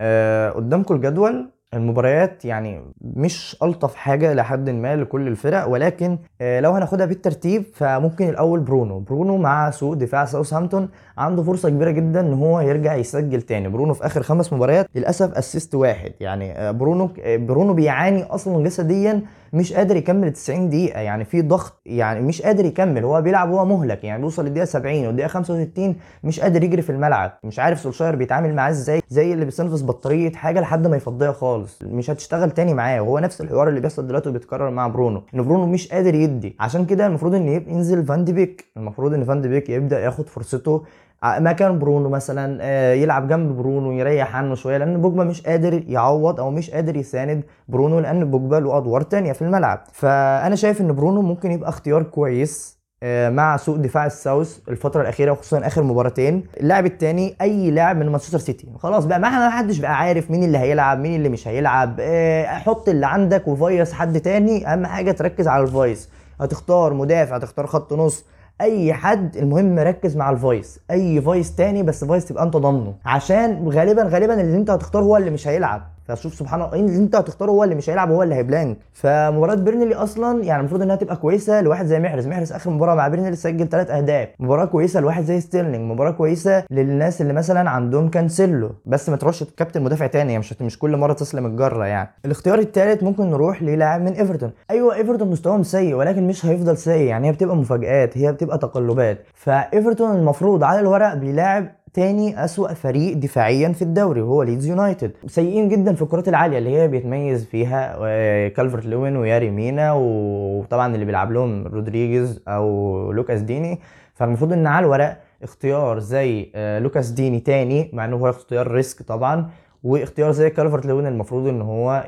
آه 0.00 0.50
قدامكم 0.50 0.94
الجدول. 0.94 1.50
المباريات 1.74 2.44
يعني 2.44 2.82
مش 3.00 3.56
ألطف 3.62 3.94
حاجة 3.94 4.34
لحد 4.34 4.70
ما 4.70 4.96
لكل 4.96 5.28
الفرق 5.28 5.68
ولكن 5.68 6.18
آه، 6.40 6.60
لو 6.60 6.70
هناخدها 6.72 7.06
بالترتيب 7.06 7.64
فممكن 7.74 8.28
الأول 8.28 8.60
برونو. 8.60 8.98
برونو 9.00 9.36
مع 9.36 9.70
سوء 9.70 9.94
دفاع 9.94 10.24
ساوثهامبتون 10.24 10.88
عنده 11.18 11.42
فرصة 11.42 11.68
كبيرة 11.68 11.90
جدا 11.90 12.20
إن 12.20 12.32
هو 12.32 12.60
يرجع 12.60 12.94
يسجل 12.94 13.42
تاني. 13.42 13.68
برونو 13.68 13.94
في 13.94 14.06
آخر 14.06 14.22
خمس 14.22 14.52
مباريات 14.52 14.86
للأسف 14.94 15.32
assist 15.34 15.74
واحد. 15.74 16.12
يعني 16.20 16.52
آه، 16.58 16.70
برونو 16.70 17.10
آه، 17.22 17.36
برونو 17.36 17.74
بيعاني 17.74 18.22
أصلا 18.24 18.64
جسديا 18.64 19.22
مش 19.52 19.72
قادر 19.72 19.96
يكمل 19.96 20.32
90 20.32 20.68
دقيقة. 20.70 21.00
يعني 21.00 21.24
في 21.24 21.42
ضغط 21.42 21.82
يعني 21.86 22.20
مش 22.20 22.42
قادر 22.42 22.64
يكمل. 22.64 23.04
هو 23.04 23.22
بيلعب 23.22 23.50
وهو 23.50 23.64
مهلك. 23.64 24.04
يعني 24.04 24.20
بيوصل 24.20 24.44
للدقيقة 24.44 24.64
70 24.64 25.06
والدقيقة 25.06 25.28
65 25.28 25.96
مش 26.24 26.40
قادر 26.40 26.62
يجري 26.64 26.82
في 26.82 26.90
الملعب. 26.90 27.38
مش 27.44 27.58
عارف 27.58 27.80
سولشاير 27.80 28.16
بيتعامل 28.16 28.54
معاه 28.54 28.70
إزاي 28.70 29.00
زي 29.08 29.32
اللي 29.32 29.44
بيستنفذ 29.44 29.84
بطارية 29.86 30.32
حاجة 30.32 30.60
لحد 30.60 30.86
ما 30.86 30.96
يفضيها 30.96 31.32
خالص. 31.32 31.59
مش 31.82 32.10
هتشتغل 32.10 32.50
تاني 32.50 32.74
معاه. 32.74 33.00
وهو 33.00 33.18
نفس 33.18 33.40
الحوار 33.40 33.68
اللي 33.68 33.80
بيحصل 33.80 34.06
دلوقتي 34.06 34.28
وبيتكرر 34.28 34.70
مع 34.70 34.86
برونو 34.88 35.22
إن 35.34 35.42
برونو 35.42 35.66
مش 35.66 35.88
قادر 35.88 36.14
يدي. 36.14 36.56
عشان 36.60 36.86
كده 36.86 37.06
المفروض 37.06 37.34
إن 37.34 37.48
ينزل 37.48 38.04
فان 38.06 38.24
دي 38.24 38.32
بيك. 38.32 38.64
المفروض 38.76 39.14
إن 39.14 39.24
فان 39.24 39.40
دي 39.40 39.48
بيك 39.48 39.70
يبدأ 39.70 40.00
ياخد 40.00 40.28
فرصته 40.28 40.84
مكان 41.24 41.78
برونو 41.78 42.08
مثلا 42.08 42.58
آه، 42.62 42.92
يلعب 42.92 43.28
جنب 43.28 43.56
برونو 43.56 43.92
يريح 43.92 44.36
عنه 44.36 44.54
شوية 44.54 44.76
لأن 44.78 45.00
بوجبا 45.00 45.24
مش 45.24 45.42
قادر 45.42 45.82
يعوض 45.88 46.40
أو 46.40 46.50
مش 46.50 46.70
قادر 46.70 46.96
يساند 46.96 47.42
برونو 47.68 48.00
لأن 48.00 48.30
بوجبا 48.30 48.56
له 48.56 48.78
أدوار 48.78 49.02
تانية 49.02 49.32
في 49.32 49.42
الملعب. 49.42 49.84
فأنا 49.92 50.56
شايف 50.56 50.80
إن 50.80 50.92
برونو 50.92 51.22
ممكن 51.22 51.50
يبقى 51.50 51.68
اختيار 51.68 52.02
كويس. 52.02 52.76
آه، 52.76 52.79
مع 53.04 53.56
سوء 53.56 53.76
دفاع 53.76 54.06
الساوث 54.06 54.58
الفترة 54.68 55.02
الأخيرة 55.02 55.32
وخصوصا 55.32 55.66
آخر 55.66 55.82
مباراتين. 55.82 56.44
اللاعب 56.60 56.86
الثاني 56.86 57.36
أي 57.40 57.70
لاعب 57.70 57.96
من 57.96 58.08
مانشستر 58.08 58.38
سيتي. 58.38 58.68
خلاص 58.78 59.04
بقى 59.04 59.20
ما 59.20 59.50
حدش 59.50 59.78
بقى 59.78 59.96
عارف 59.98 60.30
مين 60.30 60.42
اللي 60.44 60.58
هيلعب 60.58 60.98
مين 60.98 61.14
اللي 61.16 61.28
مش 61.28 61.48
هيلعب. 61.48 61.96
آه، 62.00 62.44
حط 62.46 62.88
اللي 62.88 63.06
عندك 63.06 63.48
و 63.48 63.57
vice 63.57 63.92
حد 63.92 64.20
تاني. 64.20 64.72
أهم 64.72 64.86
حاجة 64.86 65.12
تركز 65.12 65.48
على 65.48 65.62
ال 65.62 65.71
vice 65.71 66.08
هتختار 66.40 66.94
مدافع 66.94 67.36
هتختار 67.36 67.66
خط 67.66 67.92
نص. 67.92 68.24
أي 68.60 68.92
حد 68.92 69.36
المهم 69.36 69.78
ركز 69.78 70.16
مع 70.16 70.30
ال 70.30 70.40
vice 70.40 70.80
أي 70.90 71.20
vice 71.20 71.54
تاني 71.54 71.82
بس 71.82 72.04
vice 72.04 72.24
تبقى 72.24 72.44
أنت 72.44 72.56
ضامنه. 72.56 72.94
عشان 73.04 73.68
غالبا 73.68 74.02
غالبا 74.02 74.40
اللي 74.40 74.56
أنت 74.56 74.70
هتختاره 74.70 75.02
هو 75.02 75.16
اللي 75.16 75.30
مش 75.30 75.48
هيلعب. 75.48 75.82
فشوف 76.14 76.34
سبحان 76.34 76.62
الله 76.62 76.74
أنت 76.96 77.16
هتختاره 77.16 77.50
هو 77.50 77.64
اللي 77.64 77.74
مش 77.74 77.90
هيلعب 77.90 78.10
هو 78.10 78.22
اللي 78.22 78.34
هي 78.34 78.44
blank. 78.44 78.76
فمباراة 78.92 79.54
بيرنلي 79.54 79.94
أصلا 79.94 80.44
يعني 80.44 80.60
المفروض 80.60 80.82
إنها 80.82 80.96
تبقى 80.96 81.16
كويسة 81.16 81.60
لواحد 81.60 81.86
زي 81.86 82.00
محرز. 82.00 82.26
محرز 82.26 82.52
آخر 82.52 82.70
مباراة 82.70 82.94
مع 82.94 83.08
بيرنلي 83.08 83.36
سجل 83.36 83.68
ثلاث 83.68 83.90
أهداف. 83.90 84.28
مباراة 84.40 84.64
كويسة 84.64 85.00
لواحد 85.00 85.24
زي 85.24 85.40
ستيرلينج. 85.40 85.92
مباراة 85.92 86.10
كويسة 86.10 86.64
للناس 86.70 87.20
اللي 87.20 87.32
مثلا 87.32 87.70
عندهم 87.70 88.08
كانسيلو. 88.08 88.70
بس 88.86 89.08
ما 89.08 89.16
تروحش 89.16 89.44
كابتن 89.44 89.82
مدافع 89.82 90.06
تاني 90.06 90.38
مش 90.38 90.62
مش 90.62 90.78
كل 90.78 90.96
مرة 90.96 91.12
تسلم 91.12 91.46
الجرة 91.46 91.84
يعني. 91.86 92.08
الاختيار 92.24 92.58
الثالث 92.58 93.02
ممكن 93.02 93.30
نروح 93.30 93.62
للاعب 93.62 94.00
من 94.00 94.12
إيفرتون. 94.12 94.50
أيوه 94.70 94.94
إيفرتون 94.94 95.30
مستواهم 95.30 95.62
سيء 95.62 95.94
ولكن 95.94 96.26
مش 96.26 96.46
هيفضل 96.46 96.76
سيء. 96.76 97.06
يعني 97.06 97.28
هي 97.28 97.32
بتبقى 97.32 97.56
مفاجآت 97.56 98.18
هي 98.18 98.32
بتبقى 98.32 98.58
تقلبات. 98.58 99.18
فإيفرتون 99.34 100.16
المفروض 100.16 100.64
على 100.64 100.80
الورق 100.80 101.14
بيلاعب 101.14 101.79
تاني 101.94 102.44
أسوأ 102.44 102.74
فريق 102.74 103.16
دفاعيا 103.16 103.72
في 103.72 103.82
الدوري 103.82 104.20
وهو 104.20 104.42
ليدز 104.42 104.66
يونايتد 104.66 105.12
سيئين 105.26 105.68
جدا 105.68 105.94
في 105.94 106.02
الكرات 106.02 106.28
العالية 106.28 106.58
اللي 106.58 106.70
هي 106.76 106.88
بيتميز 106.88 107.44
فيها 107.44 107.96
آه، 108.00 108.48
كالفرت 108.48 108.86
لوين 108.86 109.16
وياري 109.16 109.50
مينا 109.50 109.92
وطبعا 109.92 110.94
اللي 110.94 111.04
بيلعب 111.04 111.32
لهم 111.32 111.66
رودريجيز 111.66 112.42
أو 112.48 113.12
لوكاس 113.12 113.40
ديني. 113.40 113.80
فالمفروض 114.14 114.52
إن 114.52 114.66
على 114.66 114.84
الورق 114.86 115.16
اختيار 115.42 115.98
زي 115.98 116.50
آه، 116.54 116.78
لوكاس 116.78 117.10
ديني 117.10 117.40
تاني 117.40 117.90
مع 117.92 118.04
إنه 118.04 118.16
هو 118.16 118.30
اختيار 118.30 118.70
risk 118.70 119.02
طبعا 119.02 119.50
واختيار 119.84 120.32
زي 120.32 120.50
كالفرت 120.50 120.86
لوين 120.86 121.06
المفروض 121.06 121.46
إن 121.48 121.62
هو 121.62 122.04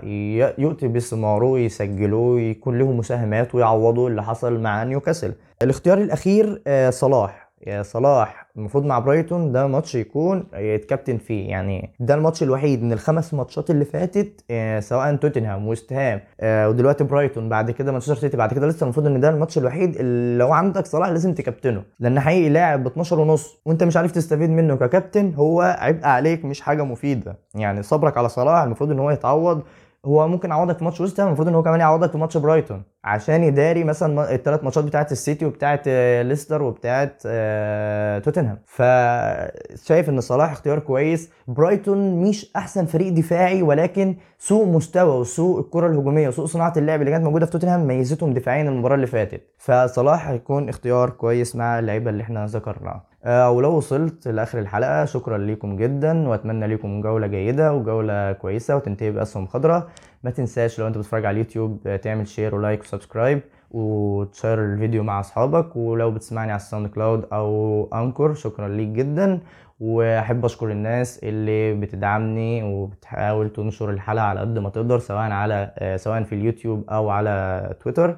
يؤتي 0.58 0.88
بثماره 0.88 1.58
يسجلوه 1.58 2.40
يكون 2.40 2.78
له 2.78 2.92
مساهمات 2.92 3.54
ويعوضوا 3.54 4.08
اللي 4.08 4.22
حصل 4.22 4.60
مع 4.60 4.84
نيوكاسل 4.84 5.32
الاختيار 5.62 5.98
الأخير 5.98 6.62
آه، 6.66 6.90
صلاح. 6.90 7.41
صلاح 7.82 8.46
المفروض 8.56 8.84
مع 8.84 8.98
برايتون 8.98 9.52
ده 9.52 9.66
ماتش 9.66 9.94
يكون 9.94 10.44
يتكابتن 10.54 11.18
فيه. 11.18 11.50
يعني 11.50 11.94
ده 12.00 12.14
الماتش 12.14 12.42
الوحيد 12.42 12.82
من 12.82 12.92
الخمس 12.92 13.34
ماتشات 13.34 13.70
اللي 13.70 13.84
فاتت 13.84 14.44
آه، 14.50 14.80
سواء 14.80 15.14
توتنهام 15.16 15.68
ويست 15.68 15.92
هام 15.92 16.20
آه، 16.40 16.68
ودلوقتي 16.68 17.04
برايتون 17.04 17.48
بعد 17.48 17.70
كده 17.70 17.92
مانشستر 17.92 18.14
سيتي 18.14 18.36
بعد 18.36 18.54
كده 18.54 18.66
لسه 18.66 18.84
المفروض 18.84 19.06
ان 19.06 19.20
ده 19.20 19.28
الماتش 19.28 19.58
الوحيد 19.58 19.96
اللي 19.96 20.38
لو 20.38 20.52
عندك 20.52 20.86
صلاح 20.86 21.08
لازم 21.08 21.34
تكابتنه 21.34 21.82
لأن 22.00 22.20
حقيقي 22.20 22.48
لاعب 22.48 22.84
ب 22.84 22.86
12 22.86 23.20
ونص 23.20 23.60
وانت 23.66 23.82
مش 23.82 23.96
عارف 23.96 24.12
تستفيد 24.12 24.50
منه 24.50 24.76
ككابتن 24.76 25.34
هو 25.34 25.76
عبء 25.78 26.06
عليك 26.06 26.44
مش 26.44 26.60
حاجة 26.60 26.84
مفيدة. 26.84 27.36
يعني 27.54 27.82
صبرك 27.82 28.16
على 28.18 28.28
صلاح 28.28 28.62
المفروض 28.62 28.90
ان 28.90 28.98
هو 28.98 29.10
يتعوض. 29.10 29.62
هو 30.06 30.28
ممكن 30.28 30.50
يعوضك 30.50 30.78
في 30.78 30.84
ماتش 30.84 31.00
ويست 31.00 31.20
هام 31.20 31.26
المفروض 31.28 31.48
إن 31.48 31.54
هو 31.54 31.62
كمان 31.62 31.80
يعوضك 31.80 32.10
في 32.12 32.18
ماتش 32.18 32.36
برايتون. 32.36 32.82
عشان 33.04 33.44
يداري 33.44 33.84
مثلا 33.84 34.34
الثلاث 34.34 34.64
ماتشات 34.64 34.84
بتاعت 34.84 35.12
السيتي 35.12 35.44
وبتاعت 35.46 35.82
آه، 35.86 36.22
ليستر 36.22 36.62
وبتاعت 36.62 37.22
آه، 37.26 38.18
توتنهام. 38.18 38.58
فشايف 38.66 40.08
إن 40.08 40.20
صلاح 40.20 40.52
اختيار 40.52 40.78
كويس. 40.78 41.30
برايتون 41.48 42.22
مش 42.22 42.50
أحسن 42.56 42.86
فريق 42.86 43.12
دفاعي 43.12 43.62
ولكن 43.62 44.16
سوء 44.38 44.66
مستوى 44.66 45.20
وسوء 45.20 45.60
الكرة 45.60 45.86
الهجومية 45.86 46.28
وسوء 46.28 46.46
صناعة 46.46 46.72
اللعب 46.76 47.00
اللي 47.00 47.10
كانت 47.10 47.24
موجودة 47.24 47.46
في 47.46 47.52
توتنهام 47.52 47.86
ميزتهم 47.86 48.32
دفاعيا 48.34 48.62
المباراه 48.62 48.94
اللي 48.94 49.06
فاتت. 49.06 49.42
فصلاح 49.58 50.28
هيكون 50.28 50.68
اختيار 50.68 51.10
كويس 51.10 51.56
مع 51.56 51.78
اللعيبة 51.78 52.10
اللي 52.10 52.22
إحنا 52.22 52.46
ذكرناها 52.46 53.11
ولو 53.26 53.76
وصلت 53.76 54.28
لآخر 54.28 54.58
الحلقة 54.58 55.04
شكرا 55.04 55.38
ليكم 55.38 55.76
جدا 55.76 56.28
وأتمنى 56.28 56.66
لكم 56.66 57.00
جولة 57.00 57.26
جيدة 57.26 57.74
وجولة 57.74 58.32
كويسة 58.32 58.76
وتنتهي 58.76 59.10
بأسهم 59.10 59.46
خضراء. 59.46 59.88
ما 60.24 60.30
تنساش 60.30 60.80
لو 60.80 60.86
أنت 60.86 60.98
بتتفرج 60.98 61.24
على 61.24 61.34
اليوتيوب 61.34 61.80
آه، 61.86 61.96
تعمل 61.96 62.28
share 62.28 62.54
و 62.54 62.59
like 62.59 62.80
و 62.80 62.86
subscribe 62.86 63.40
وتشير 63.70 64.64
الفيديو 64.64 65.02
مع 65.02 65.20
أصحابك. 65.20 65.76
ولو 65.76 66.10
بتسمعني 66.10 66.52
على 66.52 66.60
الساوند 66.60 66.86
كلاود 66.86 67.24
أو 67.32 67.88
انكور 67.94 68.34
شكرا 68.34 68.68
ليك 68.68 68.88
جدا. 68.88 69.40
وأحب 69.80 70.44
أشكر 70.44 70.70
الناس 70.70 71.20
اللي 71.22 71.74
بتدعمني 71.74 72.62
وبتحاول 72.62 73.50
تنشر 73.50 73.90
الحلقة 73.90 74.24
على 74.24 74.40
قد 74.40 74.58
ما 74.58 74.68
تقدر 74.70 74.98
سواء 74.98 75.30
على 75.30 75.70
آه، 75.78 75.96
سواء 75.96 76.22
في 76.22 76.34
اليوتيوب 76.34 76.84
أو 76.90 77.10
على 77.10 77.74
تويتر 77.80 78.10
آه، 78.10 78.16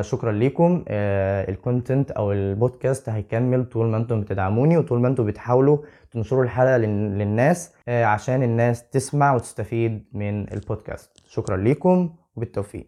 شكرا 0.00 0.32
ليكم. 0.32 0.84
آه، 0.88 1.50
ال 1.50 1.57
content 1.57 2.10
أو 2.10 2.32
البودكاست 2.32 3.08
هيكمل 3.08 3.64
طول 3.64 3.86
ما 3.86 3.96
أنتم 3.96 4.20
بتدعموني 4.20 4.76
وطول 4.76 5.00
ما 5.00 5.08
أنتم 5.08 5.26
بتحاولوا 5.26 5.78
تنشروا 6.10 6.44
الحلقة 6.44 6.76
لل- 6.76 7.18
للناس 7.18 7.72
آه، 7.88 8.04
عشان 8.04 8.42
الناس 8.42 8.88
تسمع 8.90 9.34
وتستفيد 9.34 10.04
من 10.12 10.52
البودكاست. 10.52 11.10
شكرا 11.28 11.56
ليكم 11.56 12.10
وبالتوفيق. 12.36 12.86